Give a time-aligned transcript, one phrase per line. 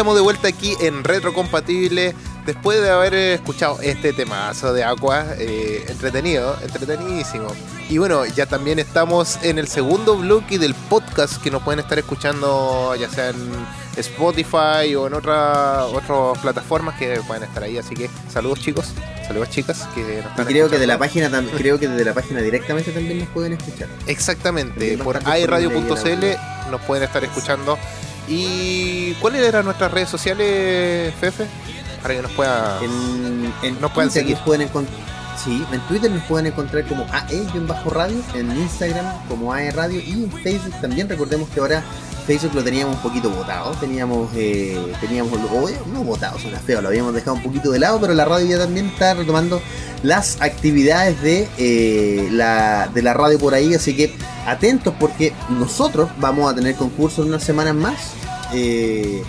[0.00, 2.14] estamos de vuelta aquí en Retrocompatible
[2.46, 7.48] después de haber escuchado este temazo de Aqua, eh, entretenido, entretenidísimo.
[7.90, 11.98] Y bueno, ya también estamos en el segundo bloque del podcast que nos pueden estar
[11.98, 13.36] escuchando ya sea en
[13.98, 17.76] Spotify o en otra, otras plataformas que pueden estar ahí.
[17.76, 18.94] Así que saludos chicos,
[19.26, 22.40] saludos chicas que nos están creo que de la página creo que desde la página
[22.40, 23.88] directamente también nos pueden escuchar.
[24.06, 27.76] Exactamente, por airadio.cl nos pueden estar escuchando.
[28.30, 31.46] ¿Y cuáles eran nuestras redes sociales, Fefe?
[32.00, 34.38] Para que nos pueda en, nos puedan seguir.
[34.44, 34.68] Pueden
[35.36, 40.30] sí, en Twitter nos pueden encontrar como AE-radio, en Instagram como AE Radio y en
[40.30, 41.08] Facebook también.
[41.08, 41.82] Recordemos que ahora
[42.24, 45.32] Facebook lo teníamos un poquito votado, teníamos, eh, teníamos
[45.92, 48.58] no votado, suena feo, lo habíamos dejado un poquito de lado, pero la radio ya
[48.58, 49.60] también está retomando
[50.04, 54.14] las actividades de, eh, la, de la radio por ahí, así que
[54.46, 58.19] atentos porque nosotros vamos a tener concursos en unas semanas más.
[58.52, 59.22] Eh,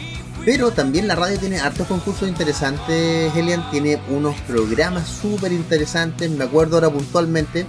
[0.45, 3.69] pero también la radio tiene hartos concursos interesantes, Helian.
[3.69, 6.29] Tiene unos programas súper interesantes.
[6.31, 7.65] Me acuerdo ahora puntualmente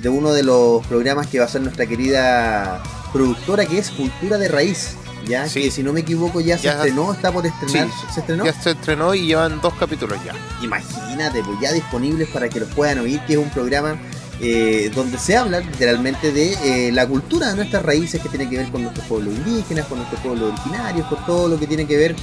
[0.00, 4.38] de uno de los programas que va a ser nuestra querida productora, que es Cultura
[4.38, 4.96] de Raíz.
[5.26, 7.88] Ya, que si no me equivoco ya, se estrenó, está por estrenar.
[8.12, 8.44] ¿Se estrenó?
[8.44, 10.34] Ya se estrenó y llevan dos capítulos ya.
[10.62, 13.98] Imagínate, pues ya disponibles para que los puedan oír, que es un programa
[14.40, 18.56] eh, donde se habla literalmente de eh, la cultura de nuestras raíces que tiene que
[18.56, 21.96] ver con nuestros pueblos indígenas, con nuestros pueblos originarios, con todo lo que tiene que
[21.96, 22.16] ver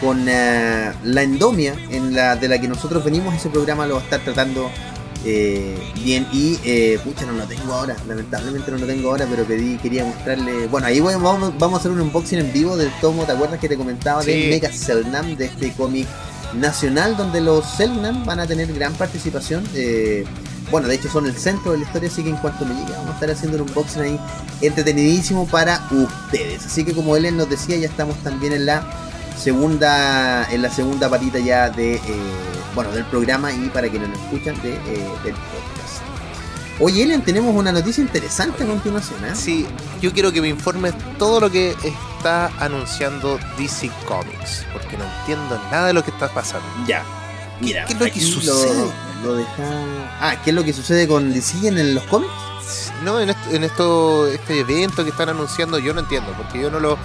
[0.00, 3.34] con eh, la endomia en la, de la que nosotros venimos.
[3.34, 4.70] Ese programa lo va a estar tratando
[5.94, 6.56] bien y
[7.04, 10.86] pucha no lo tengo ahora, lamentablemente no lo tengo ahora, pero pedí, quería mostrarle, bueno
[10.86, 13.76] ahí vamos, vamos a hacer un unboxing en vivo del tomo, ¿te acuerdas que te
[13.76, 16.06] comentaba de Mega Selnam, de este cómic
[16.54, 19.64] nacional donde los Selnam van a tener gran participación?
[20.70, 22.92] Bueno, de hecho son el centro de la historia, así que en cuanto me llegue
[22.92, 24.20] vamos a estar haciendo un unboxing ahí
[24.60, 26.66] entretenidísimo para ustedes.
[26.66, 28.86] Así que como él nos decía, ya estamos también en la
[29.38, 32.00] segunda en la segunda patita ya de eh,
[32.74, 36.02] bueno del programa y para quienes nos escuchan de, eh, del podcast.
[36.80, 39.24] Oye, Elian, tenemos una noticia interesante a continuación.
[39.24, 39.34] ¿eh?
[39.34, 39.66] Sí,
[40.00, 45.60] yo quiero que me informes todo lo que está anunciando DC Comics, porque no entiendo
[45.72, 46.66] nada de lo que está pasando.
[46.86, 47.04] Ya,
[47.60, 48.74] mira, ¿qué es lo que sucede?
[48.74, 49.07] lo
[50.20, 52.32] Ah, ¿qué es lo que sucede con DC en los cómics?
[53.02, 53.30] No, en,
[53.64, 56.98] esto, este evento que están anunciando yo no entiendo, porque yo no lo...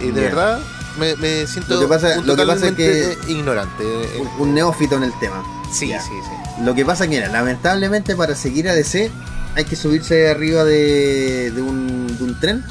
[0.00, 0.60] Eh, de verdad,
[0.98, 3.84] me, siento lo que pasa, lo que pasa es que ignorante.
[4.38, 5.42] Un, neófito en el tema.
[5.72, 6.62] Sí, sí, sí.
[6.62, 9.10] Lo que pasa es que, lamentablemente para seguir a DC
[9.56, 12.64] hay que subirse arriba de, de, un, de un tren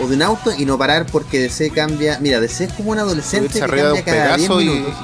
[0.00, 2.18] o de un auto y no parar porque DC cambia.
[2.20, 4.94] Mira, DC es como un adolescente que cambia cada 10 minutos.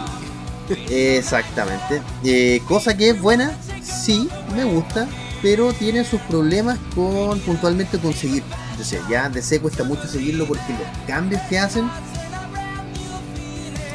[0.88, 2.02] Exactamente.
[2.24, 3.52] Eh, cosa que es buena,
[3.82, 5.08] sí, me gusta,
[5.40, 8.42] pero tiene sus problemas con puntualmente conseguir.
[8.78, 11.88] O ya DC cuesta mucho seguirlo porque los cambios que hacen,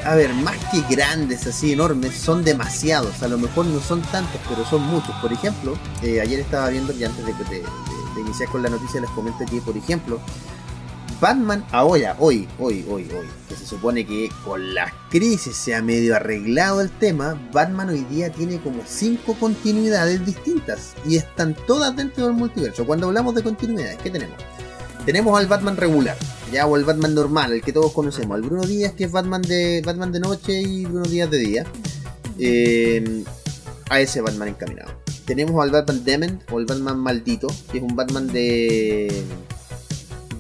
[0.06, 3.22] a ver, más que grandes, así enormes, son demasiados.
[3.22, 5.14] A lo mejor no son tantos, pero son muchos.
[5.22, 9.10] Por ejemplo, eh, ayer estaba viendo, y antes de, de iniciar con la noticia, les
[9.10, 10.22] comento que, por ejemplo,
[11.20, 15.82] Batman ahora, hoy, hoy, hoy, hoy, que se supone que con la crisis se ha
[15.82, 21.96] medio arreglado el tema, Batman hoy día tiene como cinco continuidades distintas y están todas
[21.96, 22.86] dentro del multiverso.
[22.86, 24.38] Cuando hablamos de continuidades, ¿qué tenemos?
[25.06, 26.18] Tenemos al Batman regular,
[26.52, 29.42] ya o el Batman normal, el que todos conocemos, al Bruno Díaz que es Batman
[29.42, 31.66] de Batman de noche y Bruno Díaz de día.
[32.38, 33.24] Eh,
[33.90, 34.92] a ese Batman encaminado.
[35.26, 39.24] Tenemos al Batman Dement o el Batman maldito, que es un Batman de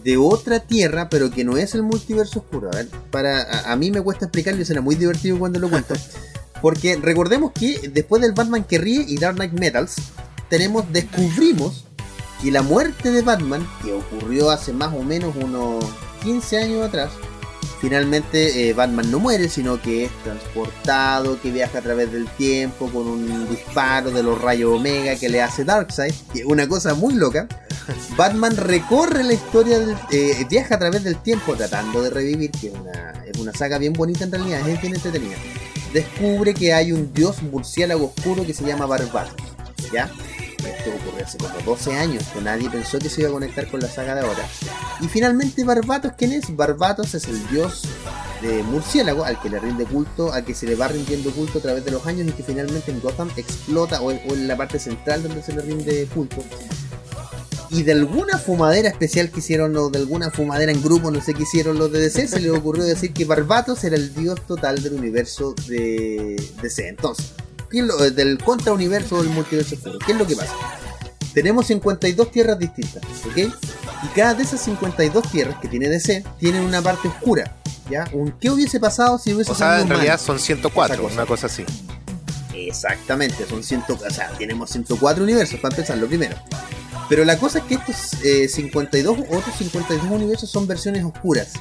[0.07, 2.69] de otra tierra, pero que no es el multiverso oscuro.
[2.71, 5.95] A, ver, para, a, mí me cuesta explicarlo y será muy divertido cuando lo cuento.
[6.61, 9.95] Porque recordemos que después del Batman que ríe y Dark Knight Metals,
[10.49, 11.83] tenemos, descubrimos
[12.41, 15.83] que la muerte de Batman, que ocurrió hace más o menos unos
[16.23, 17.11] 15 años atrás,
[17.79, 22.87] finalmente eh, Batman no muere, sino que es transportado, que viaja a través del tiempo
[22.89, 26.93] con un disparo de los rayos Omega que le hace Darkseid, que es una cosa
[26.93, 27.47] muy loca.
[28.17, 29.79] Batman recorre la historia,
[30.11, 32.73] eh, viaja a través del tiempo tratando de revivir, que es
[33.39, 35.37] una, saga bien bonita en realidad, es bien entretenida.
[35.93, 39.35] Descubre que hay un dios murciélago oscuro que se llama Barbatos,
[39.93, 40.11] ¿ya?
[40.67, 43.79] Esto ocurrió hace como 12 años, que nadie pensó que se iba a conectar con
[43.79, 44.47] la saga de ahora.
[45.01, 46.55] Y finalmente Barbatos, ¿quién es?
[46.55, 47.83] Barbatos es el dios
[48.41, 51.61] de murciélago al que le rinde culto, al que se le va rindiendo culto a
[51.61, 55.23] través de los años y que finalmente en Gotham explota, o en la parte central
[55.23, 56.43] donde se le rinde culto,
[57.69, 61.33] y de alguna fumadera especial que hicieron, o de alguna fumadera en grupo, no sé
[61.33, 64.81] qué hicieron los de DC, se les ocurrió decir que Barbatos era el dios total
[64.81, 66.87] del universo de DC.
[66.87, 69.99] Entonces, ¿qué es lo, del contrauniverso del multiverso oscuro.
[69.99, 70.53] ¿Qué es lo que pasa?
[71.33, 73.37] Tenemos 52 tierras distintas, ¿ok?
[73.37, 77.55] Y cada de esas 52 tierras que tiene DC tienen una parte oscura.
[77.89, 78.05] ¿Ya?
[78.11, 81.13] Un, ¿Qué hubiese pasado si hubiese O sea, en realidad son 104, Esa cosa.
[81.15, 81.63] una cosa así.
[82.53, 86.35] Exactamente, son 100, o sea, tenemos 104 universos para empezar, lo primero.
[87.07, 91.53] Pero la cosa es que estos eh, 52, otros 52 universos son versiones oscuras.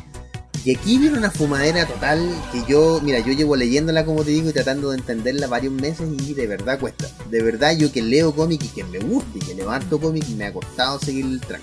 [0.66, 4.50] Y aquí viene una fumadera total que yo, mira, yo llevo leyéndola como te digo
[4.50, 7.06] y tratando de entenderla varios meses y de verdad cuesta.
[7.30, 10.46] De verdad yo que leo cómic y que me gusta y que levanto cómic me
[10.46, 11.62] ha costado seguir el track.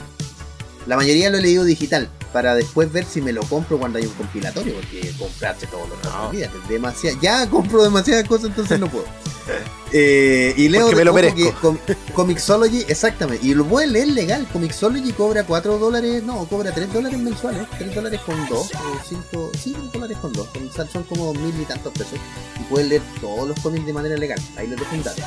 [0.87, 4.05] La mayoría lo he leído digital para después ver si me lo compro cuando hay
[4.05, 6.29] un compilatorio porque comprarse todo lo No.
[6.29, 9.05] olvídate, demasiado, ya compro demasiadas cosas entonces no puedo.
[9.95, 11.77] Eh, y leo me lo que com-
[12.15, 14.47] Comixology, exactamente, y lo voy a leer legal.
[14.51, 18.69] Comixology cobra 4 dólares, no, cobra 3 dólares mensuales, 3 dólares con 2, o
[19.07, 20.47] 5, sí, 3 dólares con 2,
[20.91, 22.17] son como mil y tantos pesos.
[22.59, 25.21] Y puedes leer todos los cómics de manera legal, ahí lo dejo un dato.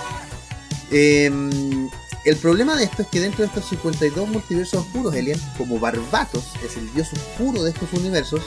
[0.90, 1.30] Eh,
[2.26, 6.44] el problema de esto es que dentro de estos 52 multiversos oscuros, Elian, como Barbatos
[6.64, 8.42] es el dios oscuro de estos universos,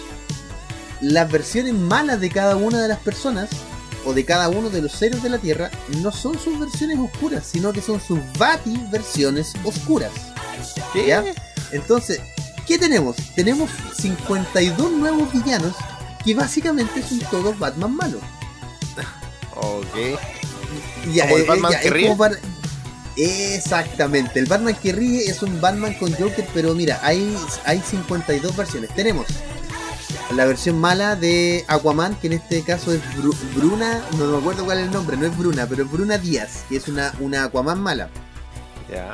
[1.01, 3.49] las versiones malas de cada una de las personas
[4.05, 5.71] o de cada uno de los seres de la Tierra
[6.01, 10.11] no son sus versiones oscuras, sino que son sus Bati versiones oscuras.
[10.93, 11.23] ¿Ya?
[11.71, 12.19] Entonces,
[12.67, 13.15] ¿qué tenemos?
[13.35, 15.73] Tenemos 52 nuevos villanos
[16.25, 18.21] que básicamente son todos Batman malos.
[19.55, 20.19] Ok.
[21.13, 22.07] Ya, ¿Como el eh, Batman ya, que es ríe?
[22.07, 22.37] como para-
[23.19, 27.35] Exactamente, el Batman que ríe es un Batman con Joker, pero mira, hay,
[27.65, 28.89] hay 52 versiones.
[28.95, 29.27] Tenemos
[30.35, 34.63] la versión mala de Aquaman, que en este caso es Bru- Bruna, no me acuerdo
[34.65, 37.43] cuál es el nombre, no es Bruna, pero es Bruna Díaz, que es una, una
[37.45, 38.09] Aquaman mala.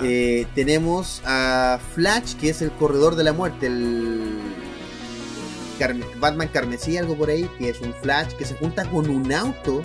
[0.03, 4.39] Eh, tenemos a Flash, que es el corredor de la muerte, el
[5.79, 9.33] Carme- Batman Carmesí, algo por ahí, que es un Flash que se junta con un
[9.33, 9.81] auto.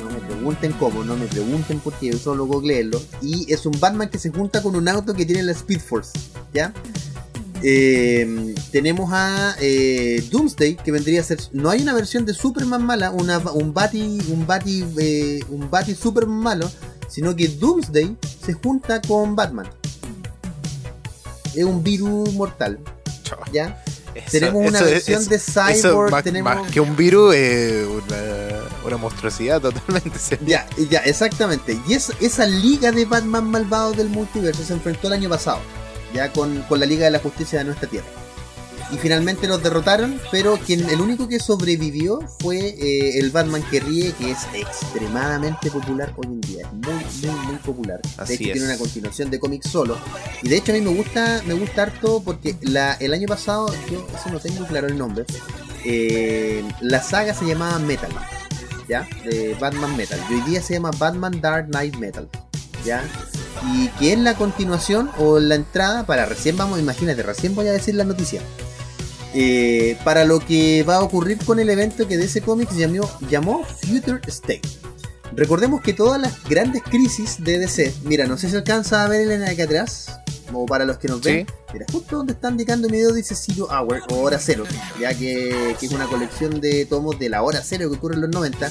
[0.00, 3.00] No me pregunten cómo, no me pregunten por qué, yo solo googleelo.
[3.22, 6.12] Y es un Batman que se junta con un auto que tiene la Speed Force,
[6.52, 6.72] ¿ya?
[7.62, 11.38] Eh, tenemos a eh, Doomsday, que vendría a ser.
[11.52, 15.94] No hay una versión de Superman mala, una, un Bati, un Bati, eh, un Bati
[15.94, 16.70] Superman malo,
[17.08, 19.68] sino que Doomsday se junta con Batman.
[21.54, 22.78] Es un virus mortal.
[23.52, 23.82] ¿ya?
[24.20, 26.54] Eso- tenemos una eso versión eso- de Cyborg, más, tenemos...
[26.54, 30.18] más que un virus, eh, una, una monstruosidad totalmente.
[30.46, 31.78] Ya, ya, exactamente.
[31.86, 35.60] Y es, esa liga de Batman malvados del multiverso se enfrentó el año pasado,
[36.14, 38.06] ya con, con la Liga de la Justicia de nuestra Tierra.
[38.92, 43.78] Y finalmente los derrotaron, pero quien el único que sobrevivió fue eh, el Batman que
[43.78, 46.68] ríe, que es extremadamente popular hoy en día.
[46.72, 48.00] Muy, muy, muy popular.
[48.16, 48.52] Así de hecho, es.
[48.52, 49.96] tiene una continuación de cómics solo.
[50.42, 53.72] Y de hecho, a mí me gusta, me gusta harto porque la, el año pasado,
[53.90, 55.24] yo eso no tengo claro el nombre,
[55.84, 58.10] eh, la saga se llamaba Metal.
[58.90, 59.08] ¿ya?
[59.24, 60.18] De Batman Metal.
[60.28, 62.28] Y hoy día se llama Batman Dark Knight Metal,
[62.84, 63.02] ¿ya?
[63.72, 67.72] Y que es la continuación o la entrada para recién vamos, imagínate, recién voy a
[67.72, 68.42] decir la noticia.
[69.34, 73.64] Eh, para lo que va a ocurrir con el evento que DC Comics llamó, llamó
[73.64, 74.62] Future State.
[75.34, 79.30] Recordemos que todas las grandes crisis de DC, mira, no sé si alcanza a ver
[79.30, 80.20] en acá atrás,
[80.52, 81.54] o para los que nos ven, Sí.
[81.72, 84.64] Mira, justo donde está indicando mi dedo dice Zero Hour o Hora Cero,
[84.98, 88.22] ya que, que es una colección de tomos de la Hora Cero que ocurre en
[88.22, 88.70] los 90.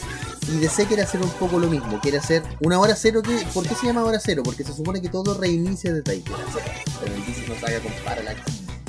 [0.51, 3.45] Y DC quiere hacer un poco lo mismo, quiere hacer una Hora Cero que.
[3.53, 4.41] ¿Por qué se llama Hora Cero?
[4.43, 6.23] Porque se supone que todo reinicia desde ahí.
[6.27, 6.65] Hora Cero.
[6.99, 8.41] Tremendísima saga con Parallax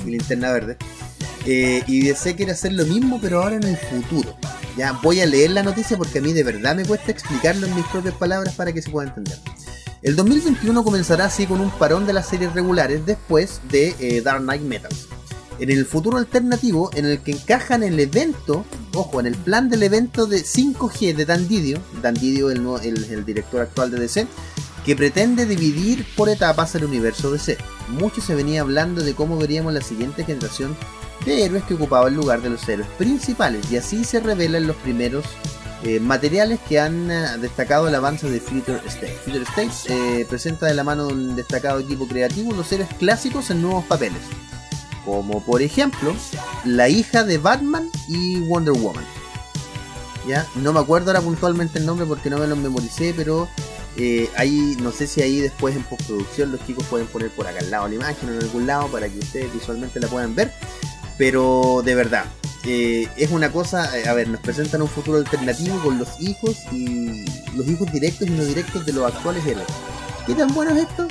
[0.05, 0.77] y Linterna Verde.
[1.45, 4.35] Eh, y DC quiere hacer lo mismo, pero ahora en el futuro.
[4.77, 7.75] Ya voy a leer la noticia porque a mí de verdad me cuesta explicarlo en
[7.75, 9.37] mis propias palabras para que se pueda entender.
[10.01, 14.41] El 2021 comenzará así con un parón de las series regulares después de eh, Dark
[14.41, 15.07] Knight Metals.
[15.59, 19.83] En el futuro alternativo, en el que encajan el evento, ojo, en el plan del
[19.83, 24.25] evento de 5G de Dan Didio, Dan Didio el, el- el director actual de DC,
[24.85, 27.57] que pretende dividir por etapas el universo DC.
[27.89, 30.75] Mucho se venía hablando de cómo veríamos la siguiente generación
[31.25, 34.75] de héroes que ocupaba el lugar de los héroes principales, y así se revelan los
[34.77, 35.25] primeros
[35.83, 39.17] eh, materiales que han eh, destacado el avance de Future State.
[39.25, 43.49] Future State eh, presenta de la mano de un destacado equipo creativo los héroes clásicos
[43.49, 44.21] en nuevos papeles,
[45.03, 46.15] como por ejemplo
[46.65, 49.03] la hija de Batman y Wonder Woman.
[50.27, 53.49] Ya, no me acuerdo ahora puntualmente el nombre porque no me lo memoricé, pero
[54.37, 57.71] ahí no sé si ahí después en postproducción los chicos pueden poner por acá al
[57.71, 60.53] lado la imagen o en algún lado para que ustedes visualmente la puedan ver.
[61.21, 62.25] Pero de verdad,
[62.65, 66.57] eh, es una cosa, eh, a ver, nos presentan un futuro alternativo con los hijos
[66.71, 67.25] y
[67.55, 69.67] los hijos directos y no directos de los actuales héroes.
[70.25, 71.07] ¿Qué tan bueno es esto?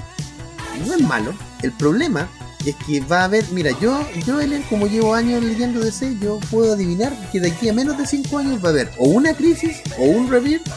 [0.84, 1.32] No es malo.
[1.62, 2.28] El problema
[2.66, 6.40] es que va a haber, mira, yo, yo Ellen, como llevo años leyendo DC, yo
[6.50, 9.32] puedo adivinar que de aquí a menos de 5 años va a haber o una
[9.34, 10.68] crisis, o un rebirth,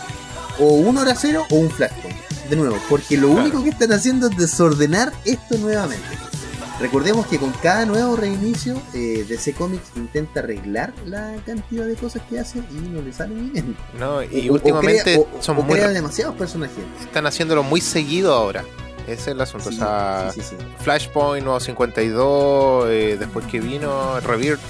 [0.59, 2.19] o un hora cero, o un flashpoint.
[2.51, 6.05] De nuevo, porque lo único que están haciendo es desordenar esto nuevamente.
[6.79, 12.23] Recordemos que con cada nuevo reinicio, eh, DC Comics intenta arreglar la cantidad de cosas
[12.29, 13.77] que hace y no le sale bien.
[13.99, 15.79] No, y últimamente son muy.
[15.79, 16.83] demasiados personajes.
[17.01, 18.63] Están haciéndolo muy seguido ahora.
[19.03, 19.69] Ese es el asunto.
[19.69, 20.33] o sea,
[20.79, 24.61] Flashpoint, Nuevo 52, eh, después que vino, Rebirth.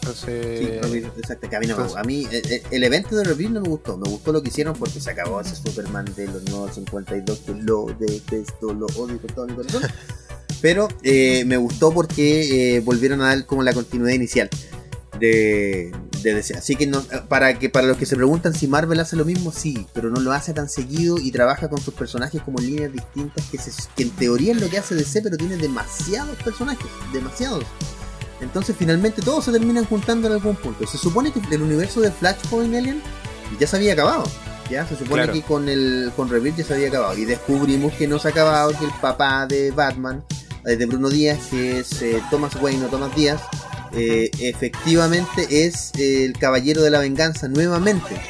[0.00, 0.80] Entonces...
[0.90, 3.52] Sí, exacto, que a mí no me A mí eh, eh, el, evento de Rebirth
[3.52, 3.96] no me gustó.
[3.96, 7.54] Me gustó lo que hicieron porque se acabó ese Superman de los nuevos 52 que
[7.54, 9.82] lo detesto, lo odio con todo mi corazón.
[10.62, 14.48] Pero eh, me gustó porque volvieron a dar como la continuidad inicial
[15.18, 15.92] de,
[16.22, 16.54] de DC.
[16.56, 19.52] Así que, no, para que para los que se preguntan si Marvel hace lo mismo,
[19.52, 23.44] sí, pero no lo hace tan seguido y trabaja con sus personajes como líneas distintas
[23.50, 23.58] que,
[23.96, 27.64] que en teoría es lo que hace DC, pero tiene demasiados personajes, demasiados.
[28.40, 30.86] Entonces finalmente todos se terminan juntando en algún punto.
[30.86, 33.00] Se supone que el universo de Flashpoint Alien
[33.58, 34.24] ya se había acabado.
[34.68, 37.16] Ya se supone que con el con Rebirth ya se había acabado.
[37.16, 41.08] Y descubrimos que no se ha acabado, que el papá de Batman, eh, de Bruno
[41.10, 43.40] Díaz, que es eh, Thomas Wayne o Thomas Díaz,
[43.94, 48.20] eh, efectivamente es el caballero de la venganza nuevamente.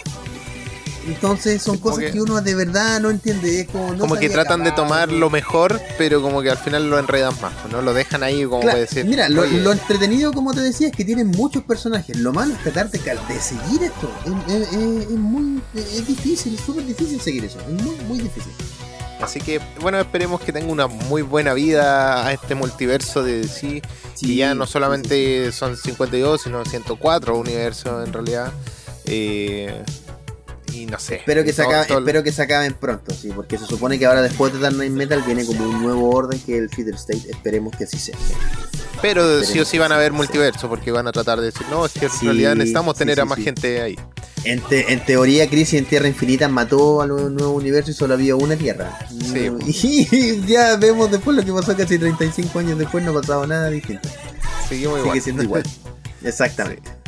[1.07, 3.67] Entonces son cosas que, uno de verdad no entiende.
[3.67, 7.53] como, que tratan de tomar lo mejor, pero como que al final lo enredan más,
[7.71, 7.83] ¿no?
[7.83, 9.05] Lo dejan ahí como puede decir.
[9.05, 12.17] Mira, lo, entretenido, como te decía, es que tienen muchos personajes.
[12.19, 12.99] Lo malo es tratar de,
[13.41, 14.12] seguir esto.
[14.49, 17.59] Es, muy es difícil, es súper difícil seguir eso.
[17.61, 18.53] Es muy, muy difícil.
[19.23, 23.81] Así que, bueno, esperemos que tenga una muy buena vida a este multiverso de DC.
[24.14, 28.52] Sí, ya no solamente son 52, sino 104 universos en realidad.
[29.05, 29.83] Eh,
[30.73, 31.17] y no sé.
[31.17, 34.52] Espero que, se espero que se acaben pronto, sí, porque se supone que ahora después
[34.52, 37.31] de Dark Knight Metal viene como un nuevo orden que es el Feeder State.
[37.31, 38.17] Esperemos que así sea.
[39.02, 41.85] Pero sí o sí van a haber multiverso, porque van a tratar de decir, no,
[41.85, 43.99] es que en realidad necesitamos tener a más gente ahí.
[44.44, 48.56] En, teoría, Crisis en Tierra Infinita mató a un nuevo universo y solo había una
[48.56, 48.99] Tierra.
[49.66, 53.68] Y ya vemos después lo que pasó casi 35 años después, no ha pasado nada
[53.68, 54.09] distinto.
[54.68, 55.62] Seguimos Sigue siendo igual.
[56.25, 57.02] Exactamente.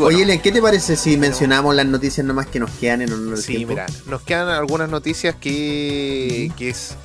[0.00, 3.64] Oye, ¿qué te parece si mencionamos las noticias nomás que nos quedan en honor Sí,
[3.64, 6.96] mira, nos quedan algunas noticias que, que es.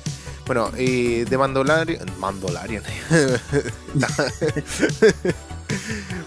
[0.46, 2.06] Bueno, eh, de Mandalorian.
[2.20, 2.82] Mandalorian.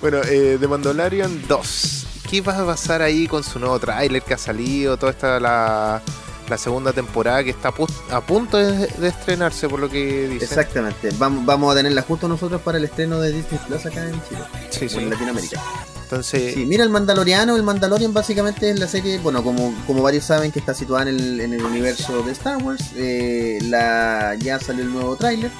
[0.01, 2.05] bueno, eh, de Mandalorian 2.
[2.29, 4.97] ¿Qué va a pasar ahí con su nuevo tráiler que ha salido?
[4.97, 6.01] Toda esta la,
[6.49, 7.73] la segunda temporada que está
[8.11, 10.45] a punto de, estrenarse, por lo que dice.
[10.45, 11.09] Exactamente.
[11.17, 14.41] Vamos, vamos a tenerla justo nosotros para el estreno de Disney Plus acá en Chile.
[14.69, 14.97] Sí, sí.
[14.97, 15.61] En Latinoamérica.
[16.09, 16.55] Entonces...
[16.55, 20.51] Sí, mira el Mandaloriano, el Mandalorian básicamente es la serie, bueno, como, como varios saben
[20.51, 24.83] que está situada en el, en el universo de Star Wars, eh, la, ya salió
[24.83, 25.51] el nuevo tráiler.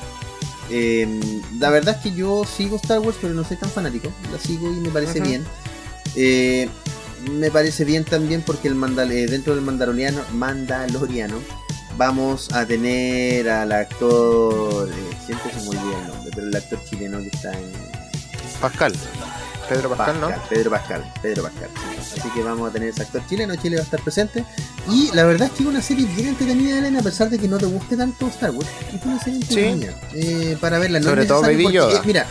[0.72, 1.20] Em,
[1.60, 4.72] la verdad es que yo sigo Star Wars, pero no soy tan fanático, la sigo
[4.72, 5.46] y me parece bien.
[6.15, 6.68] Eh,
[7.32, 11.38] me parece bien también porque el Mandal eh, dentro del Mandaloriano, Mandaloriano
[11.96, 14.89] vamos a tener al actor,
[15.27, 17.72] siempre se me olvida el nombre, pero el actor chileno que está en...
[18.60, 18.94] Pascal.
[19.70, 20.30] Pedro Pascal, ¿no?
[20.50, 21.70] Pedro Pascal, Pedro Pascal.
[22.00, 24.44] Así que vamos a tener ese actor chileno, Chile va a estar presente.
[24.90, 27.48] Y la verdad es que es una serie bien entretenida, Elena, a pesar de que
[27.48, 28.68] no te guste tanto Star Wars.
[28.94, 29.94] Es una serie entretenida.
[30.14, 31.02] Eh, para verla.
[31.02, 32.02] Sobre todo Baby Yoda.
[32.04, 32.26] mira,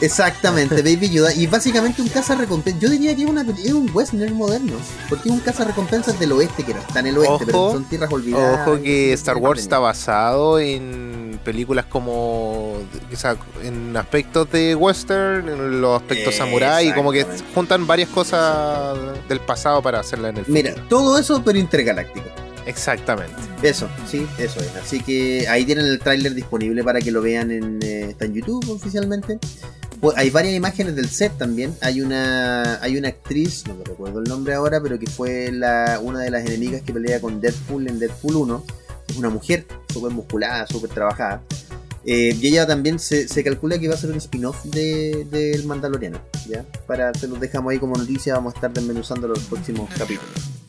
[0.04, 1.34] Exactamente, Baby Yoda.
[1.34, 2.78] Y básicamente un caza recompensa.
[2.80, 4.74] Yo diría que es, una, es un western moderno.
[5.08, 7.84] Porque es un caza recompensas del oeste, que no está en el oeste, pero son
[7.84, 8.66] tierras olvidadas.
[8.66, 12.72] Ojo que Star Wars está basado en películas como.
[12.72, 18.08] O sea, en aspectos de western, en los aspectos samurai, y como que juntan varias
[18.08, 18.96] cosas
[19.28, 22.26] del pasado para hacerla en el Mira, todo eso, pero intergaláctico.
[22.70, 23.34] Exactamente.
[23.62, 24.76] Eso, sí, eso es.
[24.76, 28.34] Así que ahí tienen el tráiler disponible para que lo vean en, eh, está en
[28.34, 29.40] YouTube oficialmente.
[30.00, 31.74] Pues, hay varias imágenes del set también.
[31.80, 35.98] Hay una hay una actriz, no me recuerdo el nombre ahora, pero que fue la,
[36.00, 38.64] una de las enemigas que pelea con Deadpool en Deadpool 1.
[39.08, 41.42] Es una mujer súper musculada, súper trabajada.
[42.06, 46.20] Eh, y ella también se, calcula que va a ser un spin-off del de, Mandaloriano.
[46.48, 46.64] ¿ya?
[46.86, 50.59] Para se los dejamos ahí como noticia, vamos a estar desmenuzando los próximos capítulos.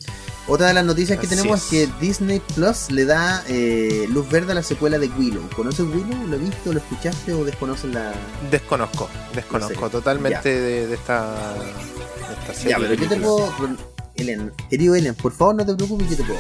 [0.47, 1.69] Otra de las noticias que tenemos es.
[1.69, 5.47] que Disney Plus le da eh, luz verde a la secuela de Willow.
[5.55, 6.27] ¿Conoces Willow?
[6.27, 8.13] ¿Lo viste, lo escuchaste o desconoces la.?
[8.49, 11.55] Desconozco, desconozco totalmente de, esta,
[12.53, 12.71] serie.
[12.71, 13.53] Ya, pero yo te puedo.
[14.15, 16.39] Ellen, querido Ellen, por favor no te preocupes, yo te puedo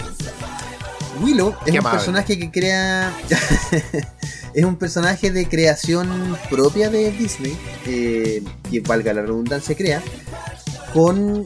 [1.21, 3.13] Willow es un personaje que crea.
[4.53, 10.01] es un personaje de creación propia de Disney, eh, que valga la redundancia, crea,
[10.93, 11.45] con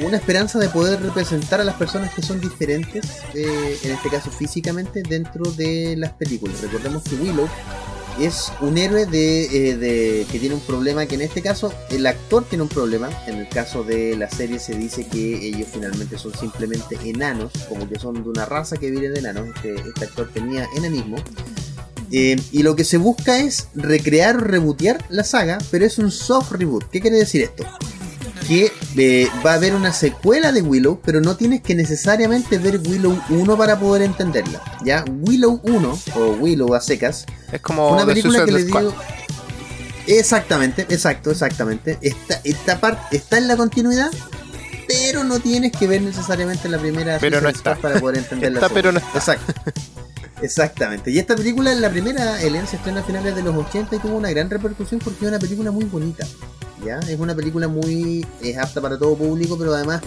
[0.00, 4.30] una esperanza de poder representar a las personas que son diferentes, eh, en este caso
[4.30, 6.60] físicamente, dentro de las películas.
[6.62, 7.48] Recordemos que Willow
[8.20, 12.44] es un héroe eh, de, que tiene un problema, que en este caso el actor
[12.44, 13.08] tiene un problema.
[13.26, 17.88] En el caso de la serie se dice que ellos finalmente son simplemente enanos, como
[17.88, 19.48] que son de una raza que viene de enanos.
[19.56, 21.16] Este, este actor tenía enanismo.
[22.10, 26.10] Eh, y lo que se busca es recrear o rebootear la saga, pero es un
[26.10, 26.88] soft reboot.
[26.90, 27.64] ¿Qué quiere decir esto?
[28.46, 32.78] Que eh, va a haber una secuela de Willow, pero no tienes que necesariamente ver
[32.86, 34.60] Willow 1 para poder entenderla.
[34.84, 35.04] ¿Ya?
[35.22, 38.94] Willow 1, o Willow a secas, Es como una película que le dio.
[40.06, 41.98] Exactamente, exacto, exactamente.
[42.02, 44.10] Esta, esta parte está en la continuidad,
[44.86, 47.76] pero no tienes que ver necesariamente la primera Pero no está.
[47.76, 49.00] para poder entender la Está, pero segunda.
[49.12, 49.32] no está.
[49.32, 49.72] Exacto.
[50.42, 51.10] Exactamente.
[51.10, 54.16] Y esta película, la primera, Ellen se estrena a finales de los 80 y tuvo
[54.16, 56.26] una gran repercusión porque es una película muy bonita.
[56.84, 56.98] ¿Ya?
[57.00, 58.26] Es una película muy.
[58.40, 60.02] es apta para todo público, pero además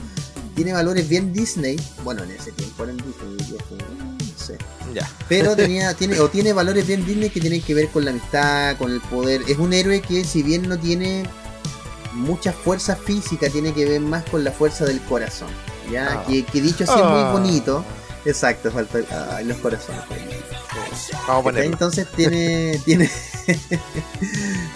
[0.56, 1.76] tiene valores bien Disney.
[2.04, 4.58] Bueno, en ese tiempo eran Disney, no sé.
[4.94, 5.10] Ya.
[5.28, 8.78] Pero tenía, tiene, o tiene valores bien Disney que tienen que ver con la amistad,
[8.78, 9.42] con el poder.
[9.48, 11.24] Es un héroe que si bien no tiene
[12.14, 15.50] mucha fuerza física, tiene que ver más con la fuerza del corazón.
[15.92, 16.20] ¿ya?
[16.22, 16.26] Ah.
[16.28, 17.32] Que, que dicho así es Ah.
[17.32, 17.84] muy bonito.
[18.28, 19.00] Exacto, falta
[19.44, 20.02] los corazones.
[20.10, 21.72] Vamos a ponerlo.
[21.72, 23.10] Entonces tiene, tiene,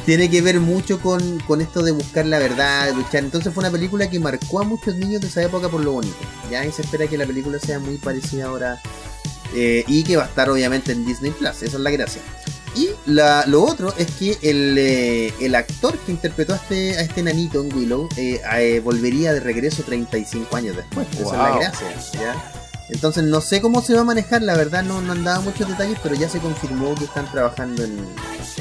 [0.06, 3.24] tiene que ver mucho con, con esto de buscar la verdad, de luchar.
[3.24, 6.16] Entonces fue una película que marcó a muchos niños de esa época por lo bonito.
[6.50, 8.82] Ya y se espera que la película sea muy parecida ahora
[9.54, 11.62] eh, y que va a estar obviamente en Disney Plus.
[11.62, 12.22] Esa es la gracia.
[12.74, 17.02] Y la- lo otro es que el, eh, el actor que interpretó a este, a
[17.02, 21.06] este nanito en Willow eh, eh, volvería de regreso 35 años después.
[21.12, 21.60] Esa es la Wow.
[21.60, 21.88] gracia.
[22.14, 22.51] ¿ya?
[22.92, 25.68] Entonces no sé cómo se va a manejar, la verdad no, no han dado muchos
[25.68, 27.98] detalles, pero ya se confirmó que están trabajando en,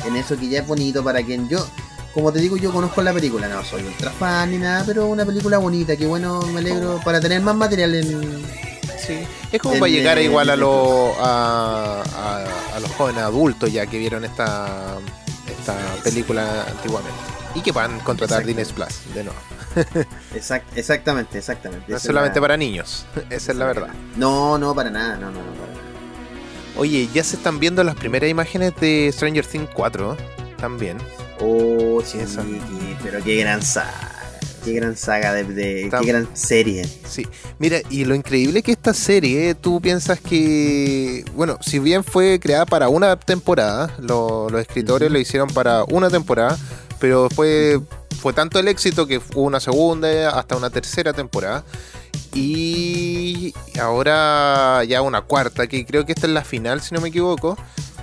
[0.07, 1.67] en eso que ya es bonito para quien yo,
[2.15, 5.25] como te digo, yo conozco la película, no soy ultra fan ni nada, pero una
[5.27, 8.43] película bonita, que bueno, me alegro para tener más material en...
[9.05, 9.19] Sí.
[9.51, 13.99] Es como En, para llegar igual a, a, a- a los jóvenes adultos ya que
[13.99, 14.99] vieron esta,
[15.49, 17.19] esta película antiguamente.
[17.55, 18.45] Y que puedan contratar.
[18.45, 19.39] Disney Plus de nuevo.
[20.35, 21.85] Exact, exactamente, exactamente.
[21.89, 23.07] No es solamente la- para niños.
[23.31, 23.89] Esa es la verdad.
[24.17, 25.81] No, no, para nada, no, no, no, para nada.
[26.77, 30.17] Oye, ya se están viendo las primeras imágenes de Stranger Things 4
[30.59, 30.99] también.
[31.41, 34.13] Oh, sí, qué- pero qué gran saga,
[34.65, 36.85] qué gran saga de, qué gran serie.
[37.09, 37.27] Sí,
[37.59, 42.67] mira, y lo increíble que esta serie, tú piensas que, bueno, si bien fue creada
[42.67, 46.57] para una temporada, lo- los escritores lo hicieron para una temporada,
[47.01, 47.81] pero después
[48.21, 51.65] fue tanto el éxito que hubo una segunda, hasta una tercera temporada,
[52.35, 57.09] y ahora ya una cuarta, que creo que esta es la final, si no me
[57.09, 57.57] equivoco,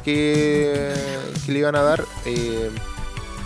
[0.04, 0.92] que,
[1.46, 2.70] que le iban a dar, eh,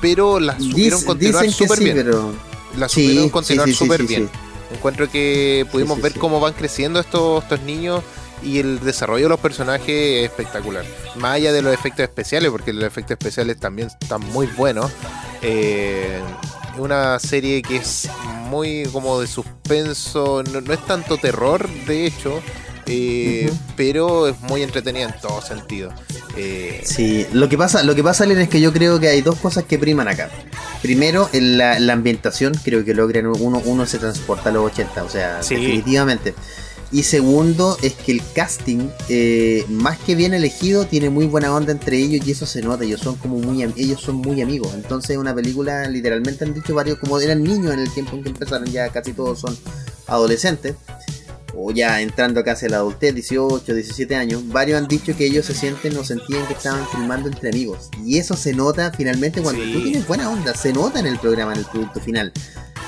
[0.01, 1.95] pero la supieron Dic- continuar súper sí, bien.
[1.97, 2.33] pero...
[2.77, 4.29] La supieron sí, continuar súper sí, bien.
[4.73, 8.01] Encuentro que pudimos ver cómo van creciendo estos, estos niños
[8.43, 10.83] y el desarrollo de los personajes es espectacular.
[11.17, 14.91] Más allá de los efectos especiales, porque los efectos especiales también están muy buenos.
[15.41, 16.19] Eh,
[16.77, 18.09] una serie que es
[18.49, 22.41] muy como de suspenso, no, no es tanto terror, de hecho,
[22.85, 25.91] eh, pero es muy entretenida en todo sentido.
[26.37, 29.21] Eh, Sí, lo que pasa, lo que pasa, Len, es que yo creo que hay
[29.21, 30.29] dos cosas que priman acá.
[30.81, 35.03] Primero, en la, la ambientación, creo que logran uno, uno se transporta a los 80,
[35.03, 35.55] o sea, Sí.
[35.55, 36.33] definitivamente.
[36.93, 41.71] Y segundo, es que el casting, eh, más que bien elegido, tiene muy buena onda
[41.71, 42.83] entre ellos y eso se nota.
[42.83, 44.73] Ellos son como muy, ellos son muy amigos.
[44.73, 48.29] Entonces, una película, literalmente han dicho varios, como eran niños en el tiempo en que
[48.29, 49.57] empezaron, ya casi todos son
[50.07, 50.75] adolescentes
[51.55, 55.45] o ya entrando casi a la adultez, 18, 17 años, varios han dicho que ellos
[55.45, 57.89] se sienten o sentían que estaban filmando entre amigos.
[58.05, 59.73] Y eso se nota finalmente cuando Sí.
[59.73, 62.31] tú tienes buena onda, se nota en el programa, en el producto final.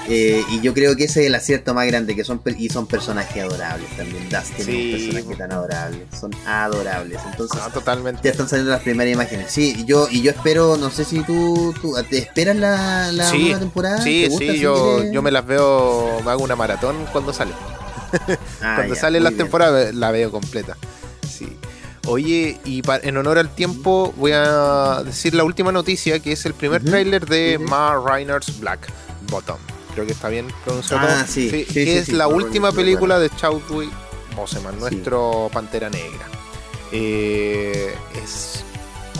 [0.10, 2.88] Eh, y yo creo que ese es el acierto más grande, que son y son
[2.88, 4.30] personajes adorables también.
[4.30, 4.94] Dustin Sí.
[4.94, 7.20] es un personaje tan adorable, son adorables.
[7.32, 8.22] Entonces, totalmente.
[8.24, 9.52] ya están saliendo las primeras imágenes.
[9.52, 13.30] Sí, y yo, y yo espero, no sé si tú, tú ¿te esperas la, la
[13.30, 14.02] Sí, nueva temporada?
[14.02, 17.52] Sí, ¿Te gusta sí, yo, yo me las veo, me hago una maratón cuando sale.
[18.62, 19.46] Ah, Cuando ya, salen las bien.
[19.46, 20.78] temporadas la veo completa.
[21.28, 21.58] Sí.
[22.06, 26.46] Oye, y pa- en honor al tiempo voy a decir la última noticia, que es
[26.46, 26.92] el primer Ujú.
[26.92, 27.68] tráiler de Ujú.
[27.70, 28.88] Ma Reiner's Black
[29.32, 29.58] Bottom.
[29.94, 31.08] Creo que está bien pronunciado.
[31.08, 33.92] Ah, sí, sí, que sí, es la Ma última película de Chadwick
[34.36, 36.28] Boseman, nuestro Pantera Negra.
[36.92, 38.64] Eh, es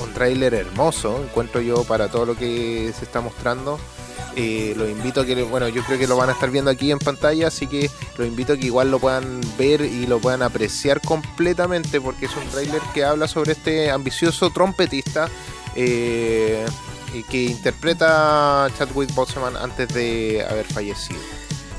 [0.02, 3.80] un tráiler hermoso, encuentro yo, para todo lo que se está mostrando.
[4.36, 6.92] Eh, los invito a que, bueno, yo creo que lo van a estar viendo aquí
[6.92, 10.42] en pantalla, así que los invito a que igual lo puedan ver y lo puedan
[10.42, 15.30] apreciar completamente, porque es un tráiler que habla sobre este ambicioso trompetista
[15.76, 16.66] eh,
[17.22, 21.20] que interpreta Chadwick Boseman antes de haber fallecido.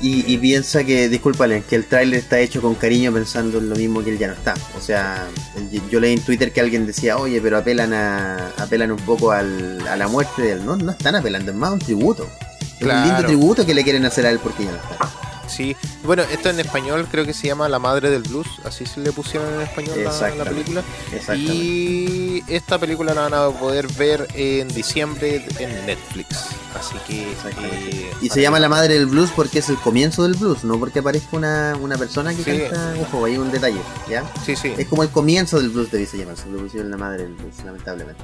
[0.01, 3.75] Y, y piensa que, discúlpale, que el tráiler está hecho con cariño pensando en lo
[3.75, 4.53] mismo que él ya no está.
[4.77, 5.27] O sea,
[5.89, 9.85] yo leí en Twitter que alguien decía, oye, pero apelan a apelan un poco al-
[9.87, 10.65] a la muerte de él.
[10.65, 12.27] No, no están apelando, es más un tributo.
[12.61, 12.99] Es Claro.
[12.99, 15.09] un lindo tributo que le quieren hacer a él porque ya no está.
[15.47, 18.99] Sí, bueno, esto en español creo que se llama La Madre del Blues, así se
[18.99, 20.83] le pusieron en español la, la película.
[21.35, 26.47] Y esta película la van a poder ver en diciembre en Netflix.
[26.77, 27.31] Así que.
[27.31, 30.79] Eh, y se llama La Madre del Blues porque es el comienzo del blues, no
[30.79, 32.95] porque aparezca una, una persona que canta.
[33.01, 33.79] Ojo, hay un detalle,
[34.09, 34.23] ¿ya?
[34.45, 34.73] Sí, sí.
[34.77, 36.49] Es como el comienzo del blues, debe llamarse.
[36.49, 38.23] Lo pusieron La Madre del Blues, lamentablemente.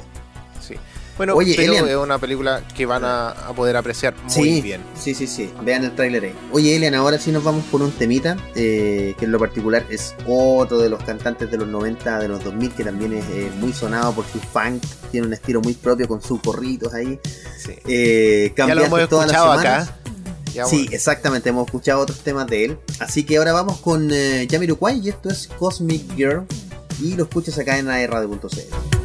[0.60, 0.76] Sí.
[1.18, 4.82] Bueno, Oye, pero es una película que van a, poder apreciar muy bien.
[4.96, 5.52] Sí, sí, sí.
[5.64, 6.34] Vean el tráiler ahí.
[6.52, 10.16] Oye, Elian, ahora sí nos vamos por un temita, eh, que en lo particular es
[10.26, 13.74] otro de los cantantes de los 90, de los 2000, que también es eh, muy
[13.74, 14.84] sonado por su funk.
[15.12, 17.20] Tiene un estilo muy propio con sus corritos ahí.
[17.58, 17.74] Sí.
[17.86, 19.98] Eh, ya lo hemos escuchado acá.
[20.68, 22.78] sí, exactamente, hemos escuchado otros temas de él.
[23.00, 26.46] Así que ahora vamos con eh, Yamiroquai y esto es Cosmic Girl.
[27.02, 29.01] Y lo escuchas acá en aerradio.cl.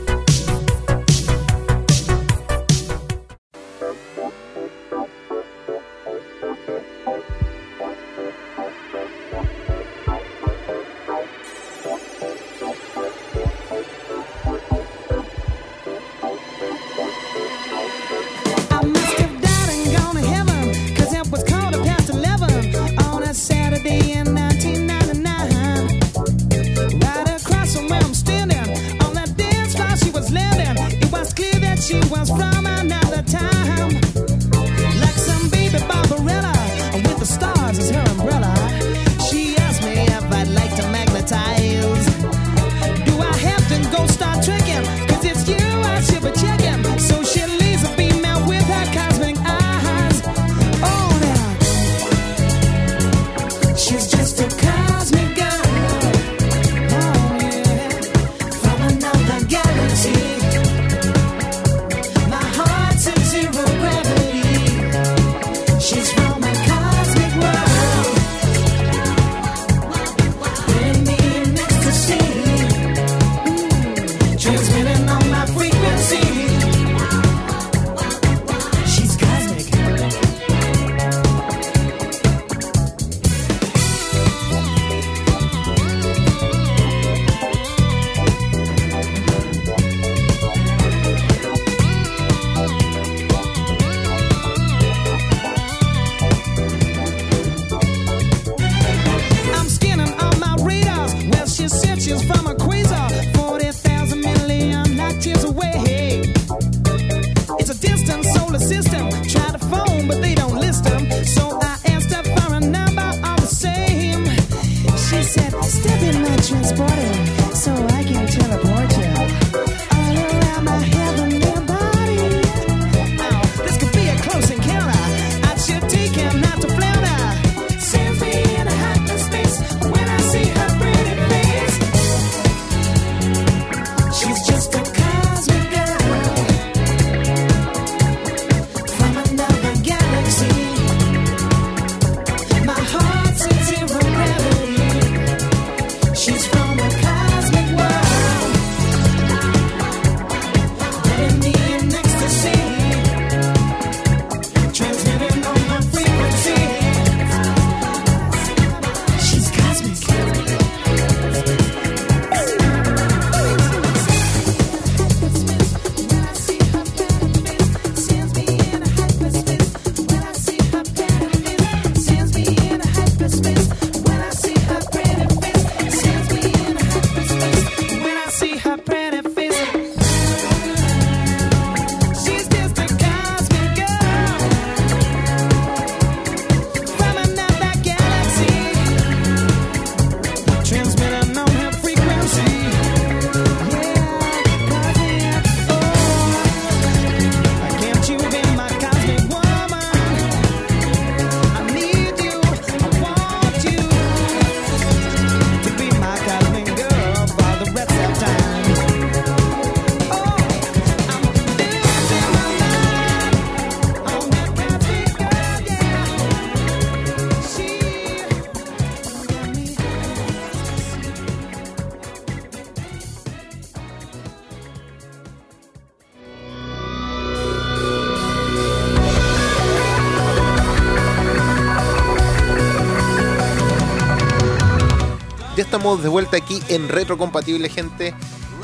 [235.95, 238.13] de vuelta aquí en Retrocompatible, gente.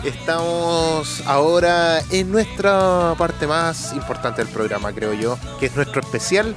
[0.02, 6.56] Estamos ahora en nuestra parte más importante del programa, creo yo, que es nuestro especial.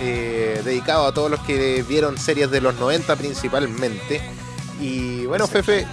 [0.00, 4.20] Eh, dedicado a todos los que vieron series de los 90 principalmente.
[4.80, 5.84] Y bueno, Fefe,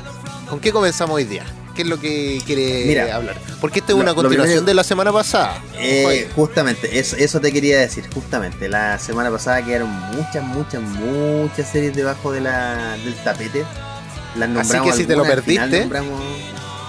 [0.48, 1.44] ¿con qué comenzamos hoy día?
[1.76, 3.40] ¿Qué es lo que quiere hablar?
[3.60, 5.64] Porque esta es una continuación de la semana pasada.
[5.80, 8.70] Eh, justamente, eso, eso te quería decir, justamente.
[8.70, 13.66] La semana pasada quedaron muchas, muchas, muchas series debajo de la, del tapete.
[14.36, 15.90] Las Así que si te lo perdiste,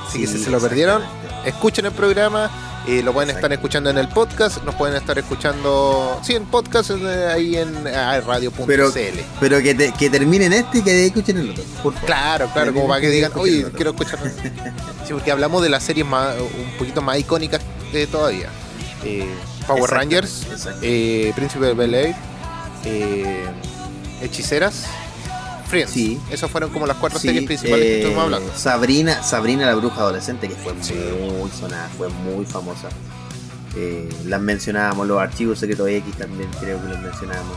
[0.08, 1.02] Así que si se lo perdieron,
[1.44, 2.50] escuchen el programa
[2.86, 6.90] y lo pueden estar escuchando en el podcast, nos pueden estar escuchando, sí, en podcast,
[6.90, 8.64] eh, ahí en ah, radio.cl.
[8.66, 8.92] Pero,
[9.40, 11.64] pero que, que terminen este y que escuchen el otro.
[12.04, 14.18] Claro, claro, como para que digan, oye, quiero escuchar.
[15.06, 17.60] sí, porque hablamos de las series más, un poquito más icónicas
[17.92, 18.48] de todavía.
[19.04, 19.32] Eh,
[19.66, 20.46] Power Rangers,
[20.82, 22.14] eh, Príncipe de Bel Air,
[22.84, 23.46] eh,
[25.86, 26.20] Sí.
[26.30, 28.52] Esas fueron como las cuatro series principales que estuvimos hablando.
[28.54, 32.88] Sabrina, Sabrina la bruja adolescente, que fue muy sonada, fue muy famosa.
[33.74, 37.56] Eh, las mencionábamos, los archivos secretos X también creo que los mencionábamos.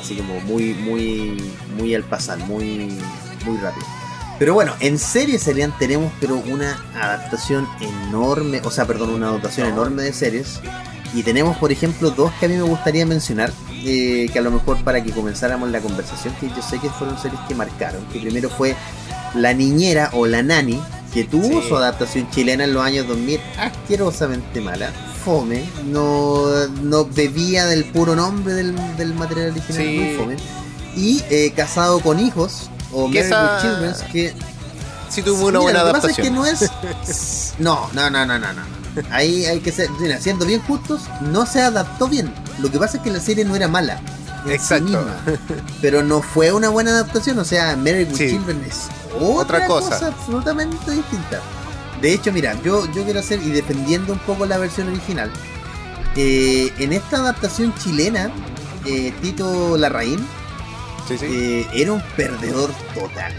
[0.00, 2.88] Así como muy, muy, muy al pasar, muy,
[3.44, 3.86] muy rápido.
[4.38, 9.68] Pero bueno, en series serían tenemos pero una adaptación enorme, o sea, perdón, una adaptación
[9.68, 10.60] enorme de series.
[11.16, 13.50] Y tenemos, por ejemplo, dos que a mí me gustaría mencionar,
[13.86, 17.18] eh, que a lo mejor para que comenzáramos la conversación, que yo sé que fueron
[17.18, 18.04] series que marcaron.
[18.12, 18.76] Que primero fue
[19.34, 20.78] La Niñera o La Nani,
[21.14, 24.92] que tuvo su adaptación chilena en los años 2000, asquerosamente mala,
[25.24, 28.74] fome, no, no bebía del puro nombre del,
[29.14, 30.36] material original, muy fome.
[30.94, 34.34] Y eh, Casado con Hijos, o Married with Children, que...
[35.08, 36.26] Sí tuvo una buena adaptación.
[36.26, 37.54] Lo que pasa es que no es...
[37.58, 38.85] No, no, no, no, no, no.
[39.10, 39.88] Ahí hay que ser,
[40.20, 42.32] siendo bien justos, no se adaptó bien.
[42.60, 44.00] Lo que pasa es que la serie no era mala.
[44.48, 45.04] Exacto.
[45.82, 47.38] pero no fue una buena adaptación.
[47.38, 48.88] O sea, Mary with Children es
[49.20, 50.08] otra, cosa.
[50.08, 51.40] absolutamente distinta.
[52.00, 55.30] De hecho, mira, yo, yo quiero hacer, y defendiendo un poco la versión original,
[56.14, 58.30] eh, en esta adaptación chilena,
[58.84, 60.26] eh, Tito Larraín
[61.10, 63.32] eh, era un perdedor total.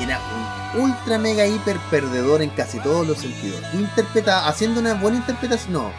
[0.00, 3.60] Era un ultra mega hiper perdedor en casi todos los sentidos.
[3.74, 5.92] Interpreta, haciendo una buena interpretación, no.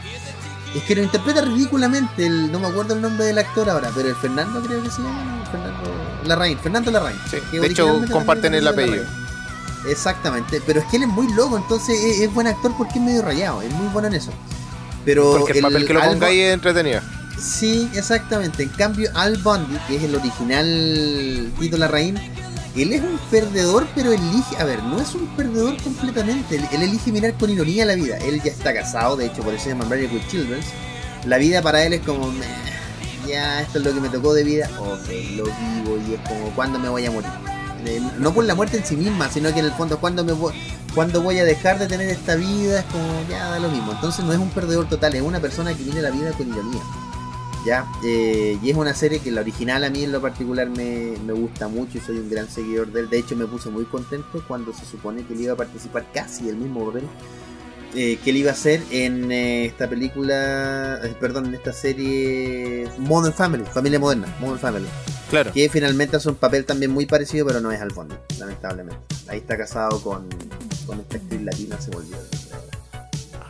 [0.75, 4.09] Es que lo interpreta ridículamente, el, no me acuerdo el nombre del actor ahora, pero
[4.09, 5.91] el Fernando creo que se llama, Fernando
[6.25, 7.17] Larraín, Fernando Larraín.
[7.51, 9.05] de hecho comparten el apellido.
[9.87, 13.21] Exactamente, pero es que él es muy loco, entonces es, buen actor porque es medio
[13.21, 14.31] rayado, es muy bueno en eso.
[15.05, 17.01] Pero porque el, papel que lo ponga ahí es entretenido.
[17.37, 18.63] Sí, exactamente.
[18.63, 22.17] En cambio, Al Bundy, que es el original Tito Larraín,
[22.81, 26.55] él es un perdedor, pero elige, a ver, no es un perdedor completamente.
[26.55, 28.17] Él, elige mirar con ironía la vida.
[28.17, 30.61] Él ya está casado, de hecho, por eso se llama Married with Children.
[31.25, 32.33] La vida para él es como,
[33.27, 34.69] ya, esto es lo que me tocó de vida.
[34.79, 37.29] Ok, lo vivo y es como, ¿cuándo me voy a morir?
[38.17, 40.53] No por la muerte en sí misma, sino que en el fondo, ¿cuándo, me voy,
[40.95, 42.79] ¿cuándo voy a dejar de tener esta vida?
[42.79, 43.91] Es como, ya, da lo mismo.
[43.91, 46.81] Entonces no es un perdedor total, es una persona que vive la vida con ironía.
[47.65, 47.85] ¿Ya?
[48.03, 51.67] Eh, y es una serie que la original a mí en lo particular me, gusta
[51.67, 53.09] mucho y soy un gran seguidor de él.
[53.09, 56.49] De hecho me puse muy contento cuando se supone que él iba a participar casi
[56.49, 57.03] el mismo papel
[57.95, 63.33] eh, que él iba a hacer en eh, esta película, perdón, en esta serie Modern
[63.33, 64.87] Family, Familia Moderna, Modern Family.
[65.29, 65.51] Claro.
[65.51, 68.99] Que finalmente hace un papel también muy parecido, pero no es al fondo, lamentablemente.
[69.27, 70.27] Ahí está casado con,
[70.87, 72.17] con esta actriz latina, se volvió.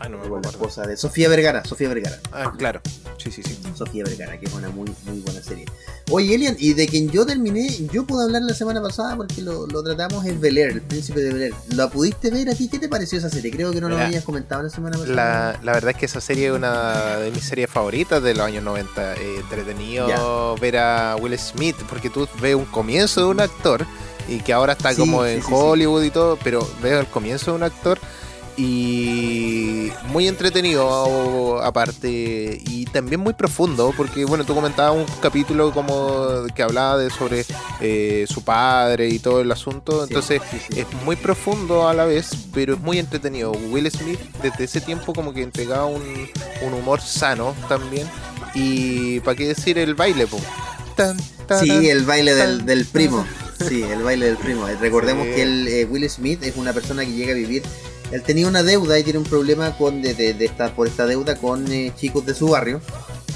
[0.03, 2.19] Ah, no me La esposa de Sofía Vergara, Sofía Vergara.
[2.33, 2.81] Ah, claro.
[3.17, 3.57] Sí, sí, sí.
[3.73, 5.63] Sofía Vergara, que es una muy, muy buena serie.
[6.11, 9.65] Oye, Elian, y de quien yo terminé, yo pude hablar la semana pasada porque lo,
[9.81, 12.67] tratamos, es Bel el príncipe de Bel ¿Lo pudiste ver aquí?
[12.67, 13.49] ¿Qué te pareció esa serie?
[13.49, 15.57] Creo que no lo habías comentado la semana pasada.
[15.63, 18.61] La, verdad es que esa serie es una de mis series favoritas de los años
[18.61, 19.13] 90.
[19.13, 23.85] Eh, entretenido ver a Will Smith, porque tú ves un comienzo de un actor
[24.27, 27.63] y que ahora está como en Hollywood y todo, pero veo el comienzo de un
[27.63, 27.99] actor
[28.55, 36.45] y muy entretenido aparte y también muy profundo porque bueno tú comentabas un capítulo como
[36.53, 37.45] que hablaba de sobre
[37.81, 40.41] eh, su padre y todo el asunto entonces
[40.75, 43.51] es muy profundo a la vez pero es muy entretenido.
[43.51, 46.03] Will Smith desde ese tiempo como que entregaba un,
[46.73, 48.07] humor sano también
[48.53, 50.27] y para qué decir el baile
[51.61, 53.25] sí el baile del, primo.
[53.67, 54.67] Sí el baile del primo.
[54.79, 57.63] Recordemos que el, eh, Will Smith es una persona que llega a vivir
[58.13, 61.69] él tenía una deuda y tiene un problema con de, de, por esta deuda con
[61.71, 62.79] eh, chicos de su barrio.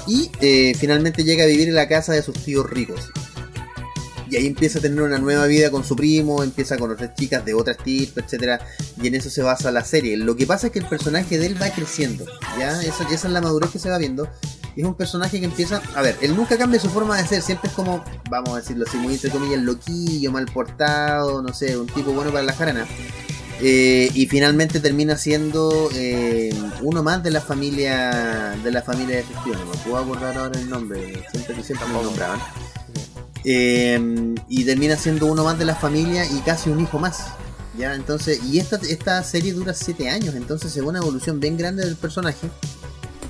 [0.06, 3.10] Y eh, finalmente llega a vivir en la casa de sus tíos ricos.
[4.30, 7.44] Y ahí empieza a tener una nueva vida con su primo, empieza a conocer chicas
[7.44, 8.60] de otras tipos, etc.
[9.02, 10.16] Y en eso se basa la serie.
[10.16, 12.24] Lo que pasa es que el personaje de él va creciendo.
[12.56, 12.80] ¿ya?
[12.80, 14.28] Esa, esa es la madurez que se va viendo.
[14.76, 15.82] Es un personaje que empieza.
[15.96, 17.42] A ver, él nunca cambia su forma de ser.
[17.42, 21.76] Siempre es como, vamos a decirlo así, muy entre comillas, loquillo, mal portado, no sé,
[21.76, 22.86] un tipo bueno para la jarana
[23.60, 29.24] Eh, y finalmente termina siendo eh, uno más de la familia de la familia de
[29.24, 29.58] gestión.
[29.66, 32.40] No puedo acordar ahora el nombre, siempre siempre me nombraban.
[33.44, 37.26] Eh, y termina siendo uno más de la familia y casi un hijo más.
[37.76, 37.94] ¿ya?
[37.94, 41.96] Entonces, y esta, esta serie dura 7 años, entonces es una evolución bien grande del
[41.96, 42.48] personaje.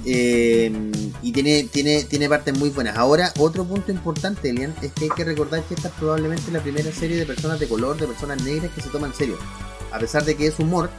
[0.04, 2.98] y tiene, tiene, tiene partes muy buenas.
[2.98, 6.60] Ahora, otro punto importante, Elian, es que hay que recordar que esta es probablemente la
[6.60, 9.38] primera serie de personas de color, de personas negras que se toma en serio
[9.92, 10.90] a pesar de que es humor,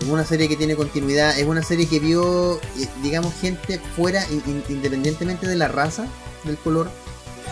[0.00, 4.24] es una serie que tiene continuidad, es una serie que vio, eh, digamos, gente fuera,
[4.68, 6.06] independientemente de la raza,
[6.44, 6.90] del color.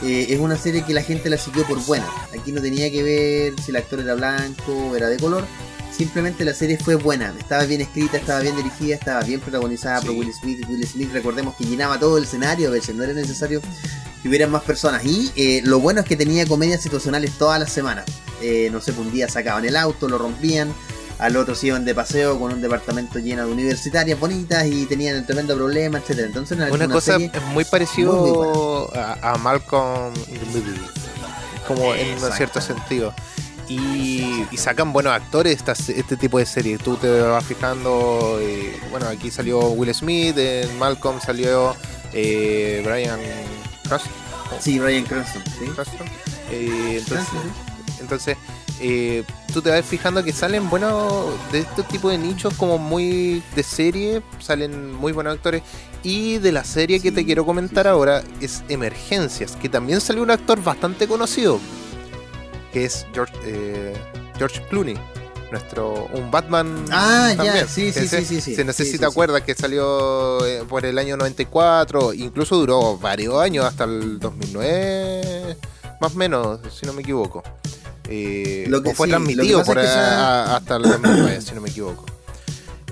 [0.05, 2.07] Eh, es una serie que la gente la siguió por buena.
[2.39, 5.45] Aquí no tenía que ver si el actor era blanco o era de color.
[5.97, 7.33] Simplemente la serie fue buena.
[7.39, 10.63] Estaba bien escrita, estaba bien dirigida, estaba bien protagonizada por Will Smith.
[10.69, 13.63] Will Smith, recordemos que llenaba todo el escenario a veces, no era necesario
[14.23, 15.03] que hubieran más personas.
[15.07, 18.05] Y eh, lo bueno es que tenía comedias situacionales todas las semanas.
[18.43, 20.71] Eh, no sé, un día sacaban el auto, lo rompían,
[21.19, 25.17] al otro se iban de paseo con un departamento lleno de universitarias bonitas y tenían
[25.17, 26.27] un tremendo problema, etcétera.
[26.27, 30.13] Entonces una, una cosa es muy parecido a, Malcolm
[31.67, 33.15] como en un cierto sentido.
[33.69, 36.81] Y, sacan buenos actores este tipo de series.
[36.81, 41.75] Tú te vas fijando, eh, bueno, aquí salió Will Smith, en Malcolm salió
[42.13, 43.21] eh, Brian
[43.89, 44.13] Cranston.
[44.61, 45.43] Sí, Brian Cranston.
[46.51, 47.29] Eh, entonces,
[48.01, 48.37] entonces
[48.81, 53.43] eh, tú te vas fijando que salen buenos de este tipo de nichos como muy
[53.55, 55.63] de serie, salen muy buenos actores.
[56.03, 60.31] Y de la serie que te quiero comentar ahora es Emergencias, que también salió un
[60.31, 61.59] actor bastante conocido,
[62.77, 63.95] que es George, eh,
[64.37, 64.99] George Clooney.
[65.51, 66.85] Nuestro, un Batman.
[66.91, 70.99] Ah, ya, sí, sí, sí, sí, sí, si te acuerdas que salió eh, por el
[70.99, 75.57] año 94, incluso duró varios años, hasta el 2009,
[76.01, 77.43] más o menos, si no me equivoco.
[78.11, 82.05] Eh, lo que, fue transmitido por hasta el si no me equivoco.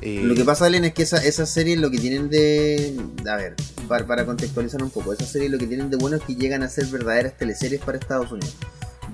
[0.01, 2.97] Eh, lo que pasa, Ellen, es que esa, esa serie lo que tienen de.
[3.31, 6.37] A ver, para, contextualizar un poco, esa serie lo que tienen de bueno es que
[6.37, 8.55] llegan a ser verdaderas teleseries para Estados Unidos.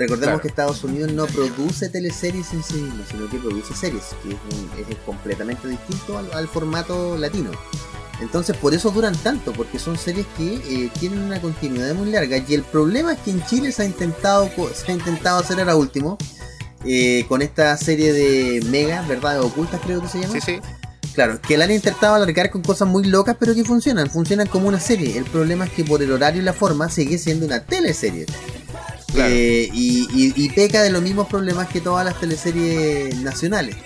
[0.01, 4.31] Recordemos que Estados Unidos no produce teleseries en sí mismo, sino que produce series, que
[4.31, 7.51] es, completamente distinto al formato latino.
[8.21, 12.39] Entonces por eso duran tanto, porque son series que eh, tienen una continuidad muy larga.
[12.47, 15.77] Y el problema es que en Chile se ha intentado, se ha intentado hacer ahora
[15.77, 16.19] último,
[16.85, 19.41] eh, con esta serie de Mega, ¿verdad?
[19.41, 20.35] Ocultas creo que se llama.
[20.35, 20.61] Sí, sí.
[21.15, 24.69] Claro, que la han intentado alargar con cosas muy locas, pero que funcionan, funcionan como
[24.69, 25.19] una serie.
[25.19, 28.27] El problema es que por el horario y la forma sigue siendo una teleserie.
[29.17, 33.77] Eh, y, y, peca de los mismos problemas que todas las teleseries nacionales.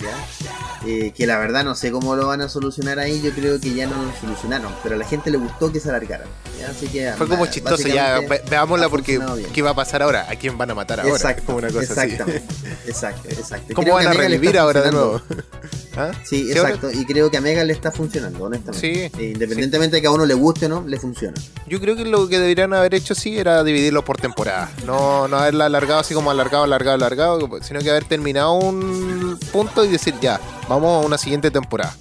[0.00, 0.48] ¿ya?
[0.86, 3.74] Eh, que la verdad no sé cómo lo van a solucionar ahí, yo creo que
[3.74, 6.24] ya no lo solucionaron, pero a la gente le gustó que se alargara.
[6.70, 9.20] Así que, Fue como chistoso, ya veámosla porque
[9.52, 10.26] ¿qué va a pasar ahora?
[10.30, 11.12] ¿A quién van a matar ahora?
[11.12, 12.54] Exacto, como una cosa exactamente,
[12.86, 13.74] exacto, exacto.
[13.74, 15.20] ¿Cómo van a revivir ahora de nuevo?
[15.98, 16.12] ¿Ah?
[16.22, 19.10] Sí, exacto, y creo que a Mega le está funcionando, honestamente.
[19.10, 21.34] Sí, eh, Independientemente de que a uno le guste o no, le funciona.
[21.66, 25.38] Yo creo que lo que deberían haber hecho sí era dividirlo por temporada, no, no
[25.38, 30.14] haberla alargado así como alargado, alargado, alargado, sino que haber terminado un punto y decir
[30.20, 31.96] ya, vamos a una siguiente temporada.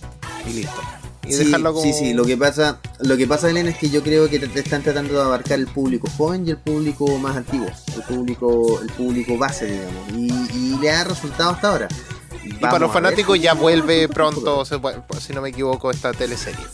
[0.48, 0.82] Y listo.
[1.28, 1.84] Y sí, dejarlo como...
[1.84, 4.60] sí, sí, lo que pasa, lo que pasa, Elena, es que yo creo que te,
[4.60, 8.88] están tratando de abarcar el público joven y el público más antiguo, el público, el
[8.94, 11.88] público base, digamos, y, le ha resultado hasta ahora.
[12.50, 16.66] Y para los fanáticos ya vuelve pronto, si no me equivoco, esta teleserie.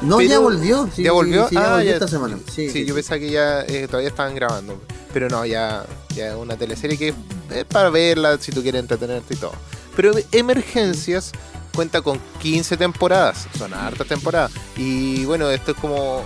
[0.00, 0.88] No, ya volvió.
[0.96, 1.50] ¿Ya volvió?
[1.50, 2.38] ya ah, volvió esta semana.
[2.52, 4.80] Sí, yo pensaba que ya eh, todavía estaban grabando.
[5.12, 7.14] Pero no, ya, ya es una teleserie que
[7.54, 9.52] es para verla si tú quieres entretenerte y todo.
[9.96, 11.32] Pero Emergencias
[11.74, 14.52] cuenta con 15 temporadas, son hartas temporadas.
[14.76, 16.22] Y bueno, esto es como...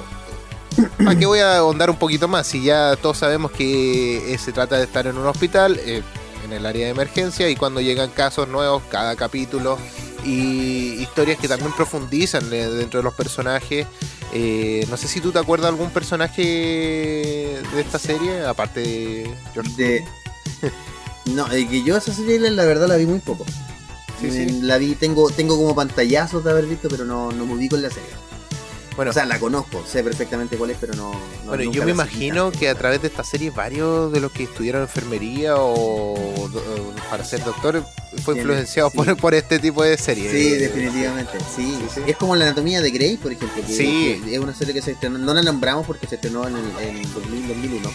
[1.05, 2.47] ¿Para qué voy a ahondar un poquito más?
[2.47, 6.03] Si ya todos sabemos que eh, se trata de estar en un hospital, eh,
[6.45, 9.79] en el área de emergencia, y cuando llegan casos nuevos, cada capítulo,
[10.25, 13.87] y historias que también profundizan eh, dentro de los personajes.
[14.89, 20.05] no sé si tú te acuerdas de algún personaje de esta serie, aparte de George.
[21.27, 23.47] No, es que yo esa serie la verdad la vi muy poco.
[24.63, 27.83] La vi, tengo, tengo como pantallazos de haber visto, pero no, no me ubico en
[27.83, 28.11] la serie.
[28.97, 31.13] Bueno, o sea, la conozco, sé perfectamente cuál es, pero no.
[31.47, 34.83] bueno, yo me imagino que a través de esta serie, varios de los que estudiaron
[34.83, 36.51] enfermería o,
[37.09, 37.85] para ser doctor
[38.23, 40.31] fue influenciado por, este tipo de serie.
[40.31, 41.39] Sí, definitivamente.
[41.55, 43.63] Sí, Es como la anatomía de Grey, por ejemplo.
[43.67, 44.23] sí.
[44.31, 47.91] es una serie que se estrenó, no la nombramos porque se estrenó en, el, 2001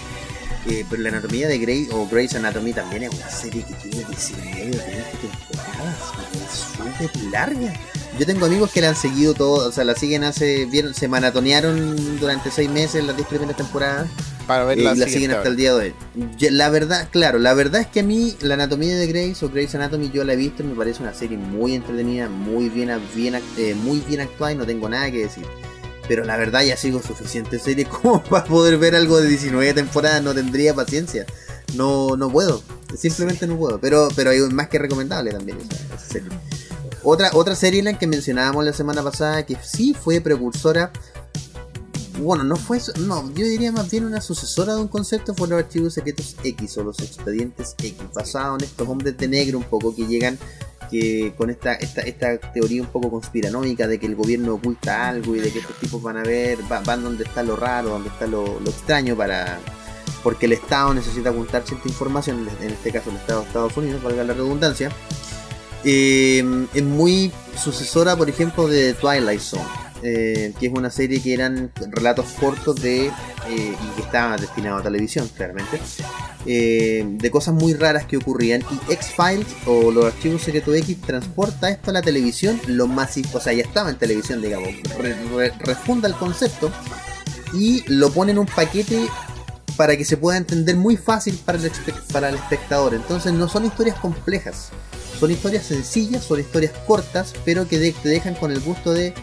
[0.70, 4.04] eh, pero la anatomía de Grey o Grey's Anatomy también es una serie que tiene
[4.04, 4.82] 19 20
[5.22, 5.98] temporadas,
[6.34, 7.74] es súper larga.
[8.18, 11.08] Yo tengo amigos que la han seguido todo, o sea, la siguen hace, vieron, se
[11.08, 14.08] maratonearon durante seis meses las 10 primeras temporadas.
[14.48, 15.94] Para ver Eh, la y la siguen hasta el día de hoy.
[16.52, 19.76] La verdad, claro, la verdad es que a mí la anatomía de Grace o Grey's
[19.76, 23.36] Anatomy yo la he visto y me parece una serie muy entretenida, muy bien, bien,
[23.58, 25.46] eh, muy bien actuada y no tengo nada que decir.
[26.08, 30.24] Pero la verdad ya sigo suficiente serie como para poder ver algo de 19 temporadas,
[30.24, 31.26] no tendría paciencia.
[31.76, 32.64] No, no puedo,
[32.98, 33.80] simplemente no puedo.
[33.80, 36.30] Pero, pero hay más que recomendable también esa, esa serie.
[37.04, 40.92] Otra, otra serie la que mencionábamos la semana pasada que sí fue precursora
[42.20, 45.60] bueno, no fue no, yo diría más bien una sucesora de un concepto fue los
[45.60, 49.96] archivos secretos X o los expedientes X, basado en estos hombres de negro un poco
[49.96, 50.38] que llegan
[50.90, 55.36] que con esta, esta, esta teoría un poco conspiranoica de que el gobierno oculta algo
[55.36, 58.10] y de que estos tipos van a ver, va- van donde está lo raro, donde
[58.10, 59.60] está lo, lo extraño para
[60.24, 64.02] porque el Estado necesita ocultar cierta información, en este caso el Estado de Estados Unidos,
[64.02, 64.90] valga la redundancia.
[65.84, 69.64] Eh, es muy sucesora, por ejemplo, de Twilight Zone,
[70.04, 73.12] eh, que es una serie que eran relatos cortos de eh,
[73.48, 75.80] y que estaba destinado a televisión, claramente,
[76.46, 78.64] eh, de cosas muy raras que ocurrían.
[78.70, 83.40] Y X-Files o los archivos secretos X transporta esto a la televisión, lo más, o
[83.40, 84.70] sea, ya estaba en televisión, digamos,
[85.00, 86.72] re- re- refunda el concepto
[87.54, 89.08] y lo pone en un paquete
[89.78, 91.72] para que se pueda entender muy fácil para el,
[92.12, 92.94] para el espectador.
[92.94, 94.70] Entonces no son historias complejas,
[95.20, 99.14] son historias sencillas, son historias cortas, pero que de- te dejan con el gusto de,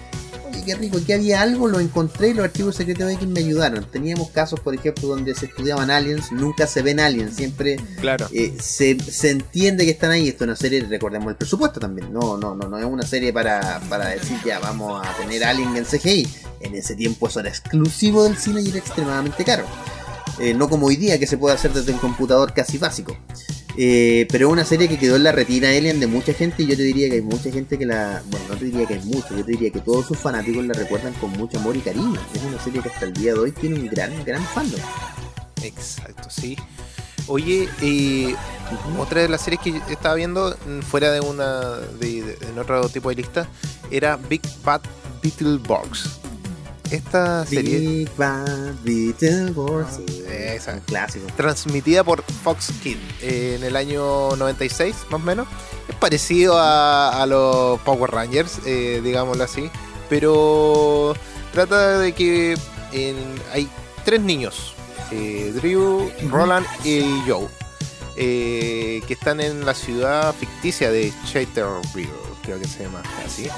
[0.49, 3.41] oye, qué rico, aquí había algo, lo encontré y los archivos secretos de X me
[3.41, 3.85] ayudaron.
[3.91, 8.29] Teníamos casos, por ejemplo, donde se estudiaban aliens, nunca se ven aliens, siempre Claro.
[8.33, 10.29] eh, se, se entiende que están ahí.
[10.29, 12.13] Esto es una serie, recordemos el presupuesto también.
[12.13, 15.77] No, no, no, no es una serie para, para decir ya vamos a tener Alien
[15.77, 16.29] en CGI.
[16.61, 19.65] En ese tiempo eso era exclusivo del cine y era extremadamente caro.
[20.41, 23.17] Eh, no como hoy día que se puede hacer desde un computador casi básico.
[23.77, 26.67] Eh, pero es una serie que quedó en la retina Alien de mucha gente y
[26.67, 28.23] yo te diría que hay mucha gente que la...
[28.31, 30.75] Bueno, no te diría que hay mucho, yo te diría que todos sus fanáticos la
[30.75, 32.21] recuerdan con mucho amor y cariño.
[32.35, 34.81] Es una serie que hasta el día de hoy tiene un gran, gran fandom.
[35.63, 36.57] Exacto, sí.
[37.27, 38.35] Oye, eh,
[38.99, 42.89] otra de las series que estaba viendo, mm, fuera de una, de, de- en otro
[42.91, 43.49] tipo de lista,
[43.91, 44.83] era Big Bad
[45.23, 46.21] Beetleborgs.
[46.95, 48.09] Esta serie, Big.
[50.75, 51.27] Un clásico.
[51.37, 55.49] transmitida por Fox Kids eh, en el año 96, más o menos,
[55.89, 59.71] es parecido a, a los Power Rangers, eh, digámoslo así,
[60.09, 61.15] pero
[61.53, 62.57] trata de que
[62.93, 63.17] en-
[63.53, 63.69] hay
[64.05, 64.75] tres niños,
[65.11, 67.49] eh, Drew, Roland y Joe,
[68.17, 72.09] eh, que están en la ciudad ficticia de Chaterville,
[72.45, 73.49] creo que se llama así.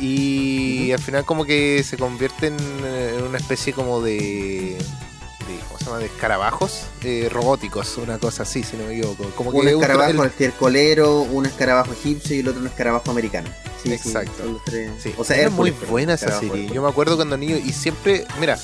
[0.00, 4.76] Y al final como que se convierten en una especie como de...
[4.76, 5.98] de ¿Cómo se llama?
[5.98, 9.24] De escarabajos eh, robóticos, una cosa así, si no me equivoco.
[9.36, 13.48] Como que Un escarabajo el- estercolero, un escarabajo egipcio y el otro un escarabajo americano.
[13.82, 14.60] Sí, sí, Exacto.
[14.64, 14.90] tres.
[15.00, 16.68] Sí, O sea, era muy buena esa serie.
[16.72, 18.58] Yo me acuerdo cuando niño y siempre, mira,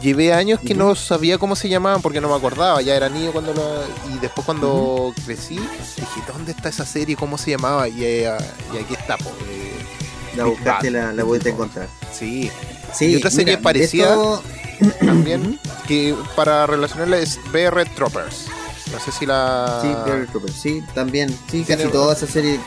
[0.00, 2.80] llevé años que no sabía cómo se llamaban porque no me acordaba.
[2.82, 3.84] Ya era niño cuando lo,
[4.14, 7.16] y después cuando crecí dije ¿dónde está esa serie?
[7.16, 7.88] ¿Cómo se llamaba?
[7.88, 8.30] Y, eh,
[8.74, 9.16] y aquí está.
[9.18, 9.72] po, eh,
[10.36, 10.92] La Big buscaste, Bad.
[10.92, 11.88] la, la a encontrar.
[12.12, 12.50] sí,
[12.92, 14.42] Sí, Y otra serie mira, parecida esto-
[15.00, 18.46] también que para relacionarla es BR Troopers.
[18.92, 21.32] No sé si la Sí, Barry Trooper, sí, también.
[21.48, 22.58] Sí, casi toda esa serie.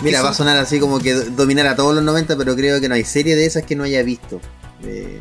[0.00, 2.80] Mira, va a sonar así como que do- dominar a todos los 90, pero creo
[2.80, 4.40] que no hay serie de esas que no haya visto.
[4.82, 5.20] Eh,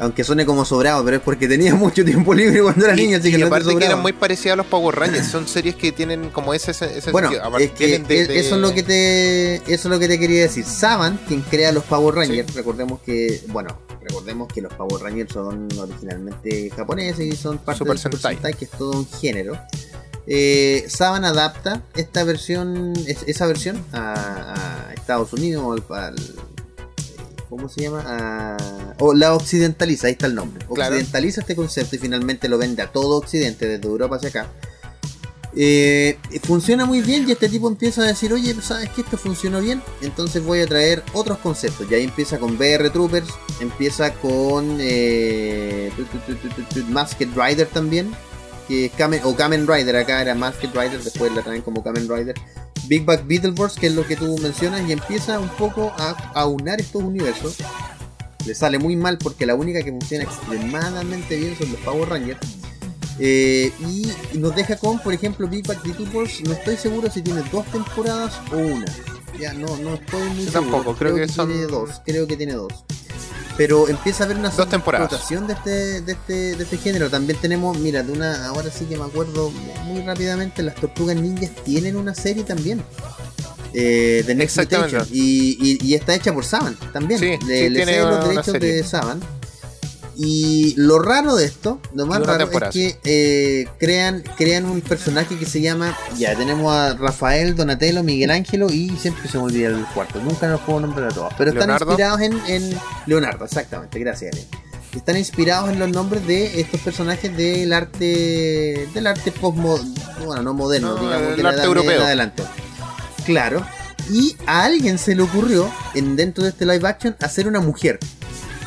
[0.00, 3.18] aunque suene como sobrado, pero es porque tenía mucho tiempo libre cuando era y, niño,
[3.18, 5.26] así y que no es aparte que eran muy parecidas a los Power Rangers.
[5.30, 7.58] Son series que tienen como ese, ese Bueno, sentido.
[7.58, 10.42] Es que de- de- eso es lo que te eso es lo que te quería
[10.42, 10.64] decir.
[10.64, 15.68] Saban, quien crea los Power Rangers, recordemos que, bueno, recordemos que los Power Rangers son
[15.78, 18.34] originalmente japoneses y son parte Super del Super Sentai.
[18.34, 19.58] Sentai, que es todo un género.
[20.30, 26.14] Eh, Saban adapta esta versión, es- esa versión a, a Estados Unidos o al, al-
[27.48, 28.04] ¿cómo se llama?
[28.06, 30.64] A- o la occidentaliza, ahí está el nombre.
[30.72, 30.94] Claro.
[30.94, 34.46] Occidentaliza este concepto y finalmente lo vende a todo Occidente, desde Europa hacia acá.
[35.56, 39.60] Eh, funciona muy bien y este tipo empieza a decir, oye, ¿sabes que esto funcionó
[39.60, 39.82] bien?
[40.02, 41.86] Entonces voy a traer otros conceptos.
[41.90, 43.28] Y ahí empieza con BR Troopers,
[43.60, 45.90] empieza con eh,
[46.88, 48.10] Masked Rider también,
[48.68, 52.08] que es Kamen, o Kamen Rider, acá era Masked Rider, después la traen como Kamen
[52.08, 52.34] Rider.
[52.88, 56.80] Big Bang Beetleborgs, que es lo que tú mencionas, y empieza un poco a aunar
[56.80, 57.56] estos universos.
[58.46, 62.40] Le sale muy mal porque la única que funciona extremadamente bien son los Power Rangers.
[63.20, 66.40] Eh, y nos deja con, por ejemplo, Big Bang Beetleborgs.
[66.42, 68.86] No estoy seguro si tiene dos temporadas o una.
[69.38, 70.70] Ya, no, no estoy muy Yo seguro.
[70.72, 72.00] tampoco, creo que son- tiene dos.
[72.06, 72.72] Creo que tiene dos.
[73.58, 75.10] Pero empieza a haber una Dos temporadas.
[75.28, 77.10] de este, de este, de este género.
[77.10, 79.50] También tenemos, mira, de una, ahora sí que me acuerdo
[79.84, 82.82] muy rápidamente, las tortugas ninjas tienen una serie también.
[83.74, 85.08] Eh, de Next Exactamente.
[85.12, 87.20] Y, y, y está hecha por Saban también.
[87.20, 89.20] Sí, le sí, le tiene ceden los derechos de Saban.
[90.20, 92.70] Y lo raro de esto, lo más raro temporada.
[92.70, 95.96] es que eh, crean, crean un personaje que se llama.
[96.16, 100.20] Ya, tenemos a Rafael, Donatello, Miguel Ángelo y siempre se me olvida el cuarto.
[100.20, 101.32] Nunca los puedo nombrar a todos.
[101.38, 101.86] Pero están Leonardo.
[101.92, 103.96] inspirados en, en Leonardo, exactamente.
[104.00, 104.44] Gracias, Ale.
[104.96, 108.88] Están inspirados en los nombres de estos personajes del arte.
[108.92, 109.94] del arte postmoderno.
[110.26, 112.02] Bueno, no moderno, No, digamos, el de la arte europeo.
[112.02, 112.42] adelante.
[113.24, 113.64] Claro.
[114.10, 118.00] Y a alguien se le ocurrió, en, dentro de este live action, hacer una mujer.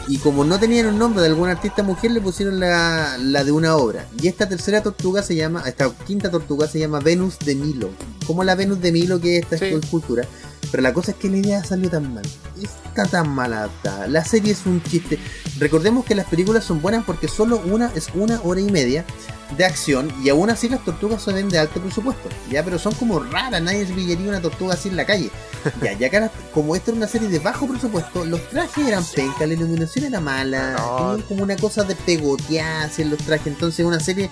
[0.07, 3.51] Y como no tenían un nombre de algún artista mujer, le pusieron la, la de
[3.51, 4.07] una obra.
[4.21, 7.89] Y esta tercera tortuga se llama, esta quinta tortuga se llama Venus de Milo.
[8.27, 9.65] Como la Venus de Milo que es esta Sí.
[9.65, 10.23] escultura.
[10.69, 12.23] Pero la cosa es que la idea salió tan mal.
[12.61, 14.07] Está tan mal adaptada.
[14.07, 15.17] La serie es un chiste.
[15.59, 19.03] Recordemos que las películas son buenas porque solo una es una hora y media
[19.57, 22.29] de acción y aún así las tortugas se ven de alto presupuesto.
[22.49, 25.29] Ya, pero son como raras, nadie se pillaría una tortuga así en la calle.
[25.83, 29.47] Ya, ya las- como esta era una serie de bajo presupuesto, los trajes eran pencas,
[29.47, 33.47] la iluminación era mala, tenían como una cosa de pegotearse en los trajes.
[33.47, 34.29] Entonces, una serie,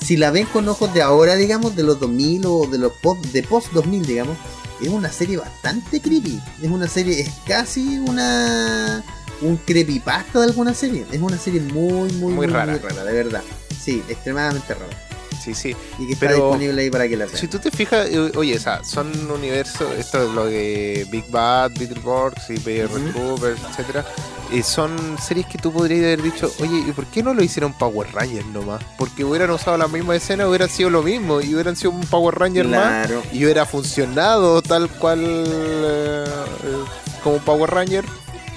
[0.00, 3.26] si la ven con ojos de ahora, digamos, de los 2000 o de los post,
[3.26, 4.36] de post 2000, digamos,
[4.82, 6.40] es una serie bastante creepy.
[6.62, 9.02] Es una serie, es casi una
[9.40, 11.04] un creepypasta de alguna serie.
[11.10, 12.72] Es una serie muy, muy, Muy rara.
[12.72, 13.42] muy rara, de verdad.
[13.82, 14.96] Sí, extremadamente rara.
[15.42, 15.74] Sí, sí.
[15.98, 17.36] Y que está Pero- disponible ahí para que la vean.
[17.36, 21.28] Si tú te fijas, eh, oye, o sea, son universos, esto es lo de Big
[21.28, 23.10] Bad, Beetleborgs y PR Ujú.
[23.10, 24.06] Troopers, etcétera,
[24.52, 27.72] eh, son series que tú podrías haber dicho, oye, ¿y por qué no lo hicieron
[27.72, 28.82] Power Rangers nomás?
[28.98, 32.34] Porque hubieran usado la misma escena, hubiera sido lo mismo, y hubieran sido un Power
[32.38, 36.24] Ranger más, y hubiera funcionado tal cual eh,
[36.64, 36.84] eh,
[37.24, 38.04] como Power Ranger,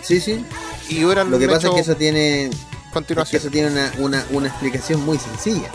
[0.02, 0.44] Sí, sí.
[0.90, 2.58] y hubieran Lo que pasa es que eso tiene, es que
[2.94, 3.42] continuación.
[3.42, 5.70] eso tiene una, una, una explicación muy sencilla.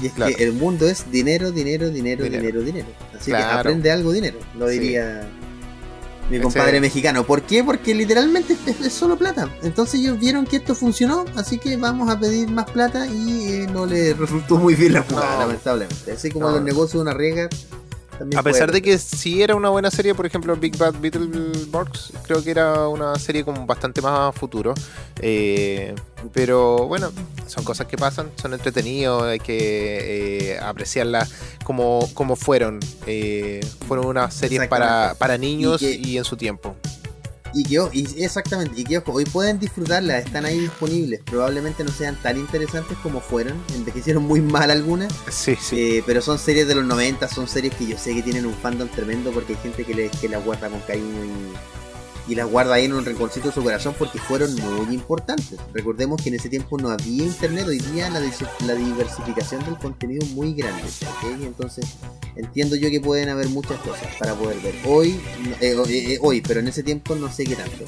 [0.00, 0.36] Y es Claro.
[0.36, 2.42] que el mundo es dinero, dinero, dinero, Dinero.
[2.42, 2.86] dinero, dinero.
[3.18, 3.46] Así Claro.
[3.48, 4.94] que aprende algo dinero, lo Sí.
[6.30, 7.24] Mi compadre mexicano.
[7.24, 7.64] ¿Por qué?
[7.64, 9.48] Porque literalmente es, es solo plata.
[9.62, 13.66] Entonces ellos vieron que esto funcionó, así que vamos a pedir más plata y eh,
[13.72, 15.40] no le resultó muy bien la jugada, No.
[15.46, 16.12] lamentablemente.
[16.12, 16.54] Así como No.
[16.56, 17.48] los negocios de una riega.
[18.18, 22.12] También A pesar de que sí era una buena serie, por ejemplo, Big Bad Beetleborgs,
[22.24, 24.74] creo que era una serie con bastante más futuro.
[25.20, 25.94] Eh,
[26.32, 27.10] pero bueno,
[27.46, 31.32] son cosas que pasan, son entretenidos, hay que eh, apreciarlas
[31.64, 32.80] como, como fueron.
[33.06, 36.74] Eh, fueron unas series para, para niños Y en su tiempo.
[37.60, 41.20] Y que, y exactamente, y que ojo, hoy pueden disfrutarlas, están ahí disponibles.
[41.24, 45.76] Probablemente no sean tan interesantes como fueron, envejecieron muy mal algunas, Sí, sí.
[45.96, 48.54] eh, pero son series de los 90, son series que yo sé que tienen un
[48.54, 51.77] fandom tremendo porque hay gente que, le, que las guarda con cariño y,
[52.28, 55.58] y las guarda ahí en un rinconcito de su corazón porque fueron muy importantes.
[55.72, 60.24] Recordemos que en ese tiempo no había internet, hoy día la, la diversificación del contenido
[60.24, 61.42] es muy grande, ¿ok?
[61.42, 61.86] Entonces
[62.36, 64.74] entiendo yo que pueden haber muchas cosas para poder ver.
[64.84, 65.20] Hoy,
[65.60, 67.84] eh, eh, eh, hoy, pero en ese tiempo no sé qué tanto.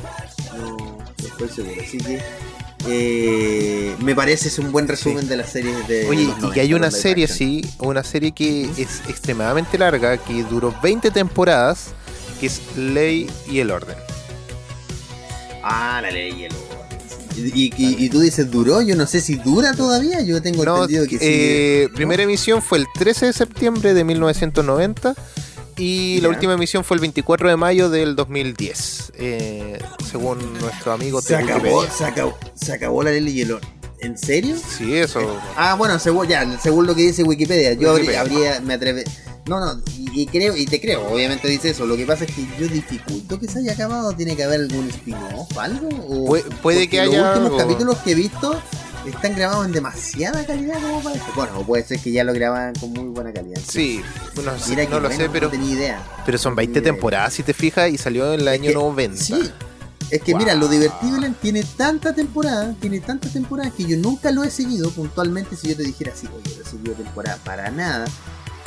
[0.56, 1.82] No, no estoy seguro.
[1.82, 2.20] Así que
[2.86, 6.08] eh, me parece es un buen resumen de las series de.
[6.08, 10.16] Oye, los y 90, que hay una serie, sí, una serie que es extremadamente larga,
[10.16, 11.88] que duró 20 temporadas,
[12.40, 13.96] que es Ley y el Orden.
[15.62, 17.50] Ah, la ley y el orden.
[17.54, 18.82] Y, y- y tú dices, ¿duró?
[18.82, 20.20] Yo no sé si dura todavía.
[20.20, 21.24] Yo tengo No, entendido que sí.
[21.24, 25.14] eh, primera emisión fue el 13 de septiembre de 1990
[25.76, 29.78] y la última emisión fue el 24 de mayo del 2010, eh,
[30.10, 33.70] según nuestro amigo se de acabó, se acabó, se acabó la ley y el orden.
[34.02, 34.56] ¿En serio?
[34.78, 35.20] Sí, eso.
[35.56, 38.20] Ah, bueno, según, ya, según lo que dice Wikipedia, yo Wikipedia.
[38.22, 39.04] habría, me atreve.
[39.46, 41.84] No, no, y, y creo, y te creo, obviamente dice eso.
[41.86, 44.12] Lo que pasa es que yo dificulto que se haya acabado.
[44.14, 45.88] ¿Tiene que haber algún spin-off, algo?
[46.08, 47.58] O- Puede- puede que Los haya últimos algo.
[47.58, 48.60] capítulos que he visto
[49.06, 51.24] están grabados en demasiada calidad, como parece.
[51.34, 53.60] Bueno, o puede ser que ya lo graban con muy buena calidad.
[53.66, 54.02] Sí,
[54.44, 56.02] no, sé- Mira que no lo bueno, sé, pero, No tenía idea.
[56.24, 56.92] pero son 20 tenía idea.
[56.94, 59.16] temporadas, si te fijas, y salió en el año que- 90.
[59.24, 59.50] Sí.
[60.10, 60.40] Es que Wow.
[60.40, 64.90] mira, lo Divertible tiene tanta temporada, tiene tantas temporadas que yo nunca lo he seguido
[64.90, 68.06] puntualmente si yo te dijera así, oye, no he seguido temporada para nada,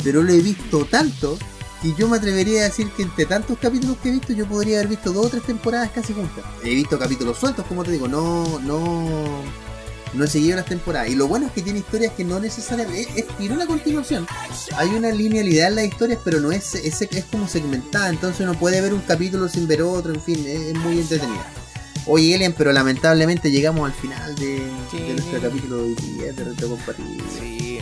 [0.03, 1.37] pero lo he visto tanto
[1.81, 4.77] que yo me atrevería a decir que entre tantos capítulos que he visto yo podría
[4.77, 6.45] haber visto dos o tres temporadas casi juntas.
[6.63, 9.41] He visto capítulos sueltos, como te digo, no, no,
[10.13, 11.09] no he seguido las temporadas.
[11.09, 14.27] Y lo bueno es que tiene historias que no necesariamente, es, es- tiene una continuación.
[14.77, 18.53] Hay una linealidad en las historias, pero no es, es, es como segmentada, entonces uno
[18.57, 21.45] puede ver un capítulo sin ver otro, en fin, es, es muy entretenida.
[22.05, 24.61] Oye, Elian, pero lamentablemente llegamos al final de,
[24.91, 24.97] Sí.
[24.99, 26.55] de nuestro capítulo de hoy día de.
[27.39, 27.79] Sí.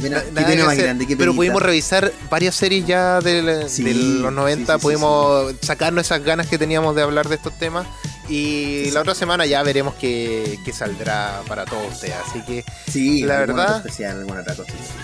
[0.00, 4.78] Más grande, qué pero pudimos revisar varias series ya del- Sí, de los 90, sí,
[4.78, 7.86] sí, sí, pudimos sacarnos esas ganas que teníamos de hablar de estos temas
[8.28, 12.14] y la otra semana ya veremos qué, qué saldrá para todos ustedes.
[12.28, 14.26] Así que Sí, la verdad- especial,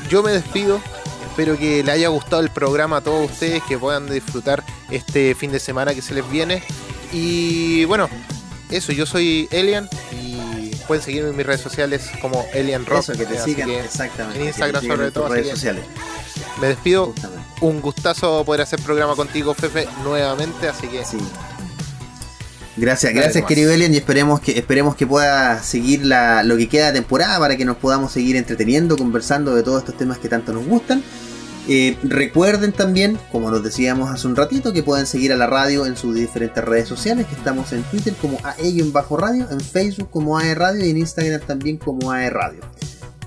[0.09, 0.81] yo me despido.
[1.31, 5.53] Espero que les haya gustado el programa a todos ustedes, que puedan disfrutar este fin
[5.53, 6.63] de semana que se les viene.
[7.13, 8.09] Y bueno,
[8.71, 9.89] eso, yo soy Elian
[10.21, 10.38] y
[10.89, 13.01] pueden seguirme en mis redes sociales como Elian Rock.
[13.01, 14.41] Eso, que te sigan, que exactamente.
[14.41, 15.85] en Instagram sobre en todo, redes sociales.
[16.61, 17.07] Me despido.
[17.07, 17.45] Justamente.
[17.61, 20.69] Un gustazo poder hacer programa contigo, Fefe, nuevamente.
[20.69, 21.19] Así que Sí.
[22.77, 26.87] Gracias, gracias querido Elian y esperemos que esperemos que pueda seguir la, lo que queda
[26.87, 30.53] de temporada para que nos podamos seguir entreteniendo, conversando de todos estos temas que tanto
[30.53, 31.03] nos gustan.
[31.71, 35.85] Eh, recuerden también, como nos decíamos hace un ratito, que pueden seguir a la radio
[35.85, 38.39] en sus diferentes redes sociales, que estamos en Twitter como
[38.91, 42.61] bajo radio, en Facebook como AE Radio y en Instagram también como AE Radio.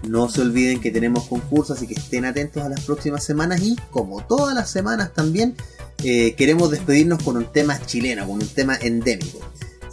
[0.07, 3.75] No se olviden que tenemos concursos, así que estén atentos a las próximas semanas y
[3.91, 5.55] como todas las semanas también
[6.03, 9.39] eh, queremos despedirnos con un tema chileno, con un tema endémico.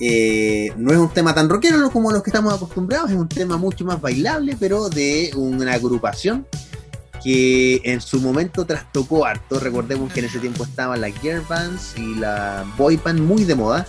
[0.01, 3.59] Eh, no es un tema tan rockero como los que estamos acostumbrados, es un tema
[3.59, 6.47] mucho más bailable, pero de una agrupación
[7.23, 9.61] que en su momento trastocó harto.
[9.61, 13.55] Recordemos que en ese tiempo estaban las girl bands y la boy band muy de
[13.55, 13.87] moda.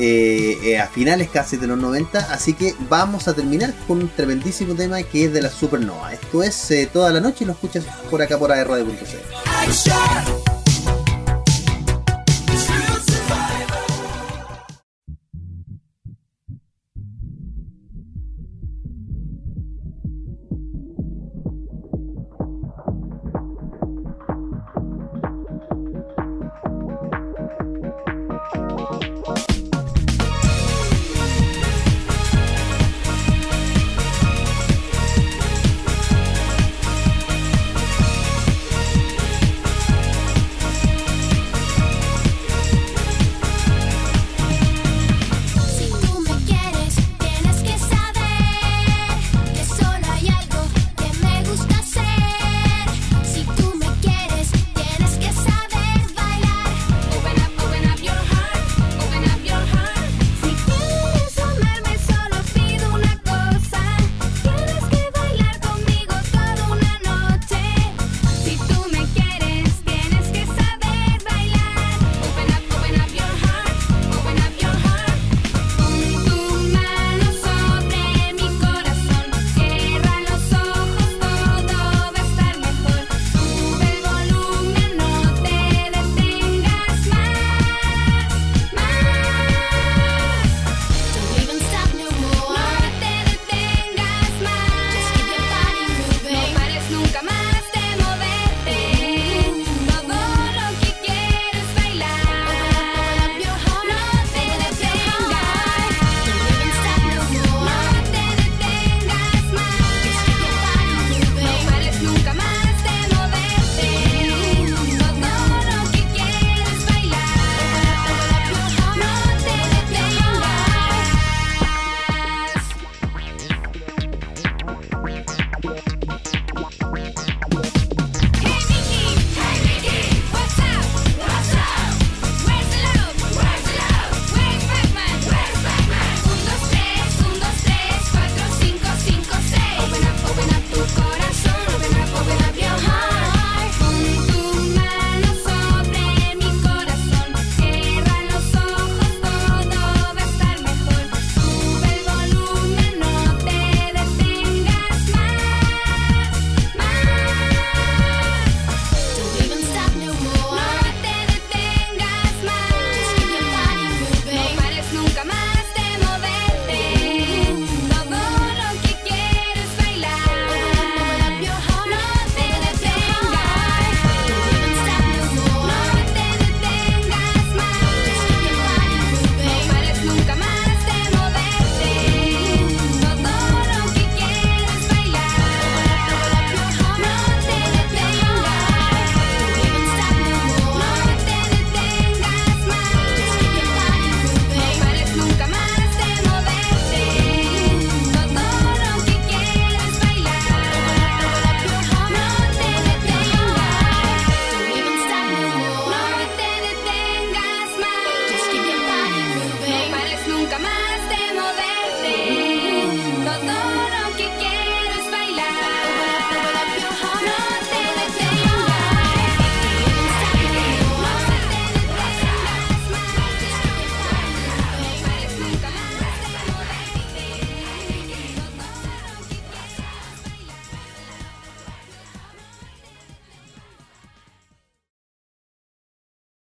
[0.00, 4.08] eh, eh, a finales casi de los 90, así que vamos a terminar con un
[4.08, 6.12] tremendísimo tema que es de la Supernova.
[6.12, 8.52] Esto es eh, toda la noche y lo escuchas por acá por.
[8.52, 9.18] Action!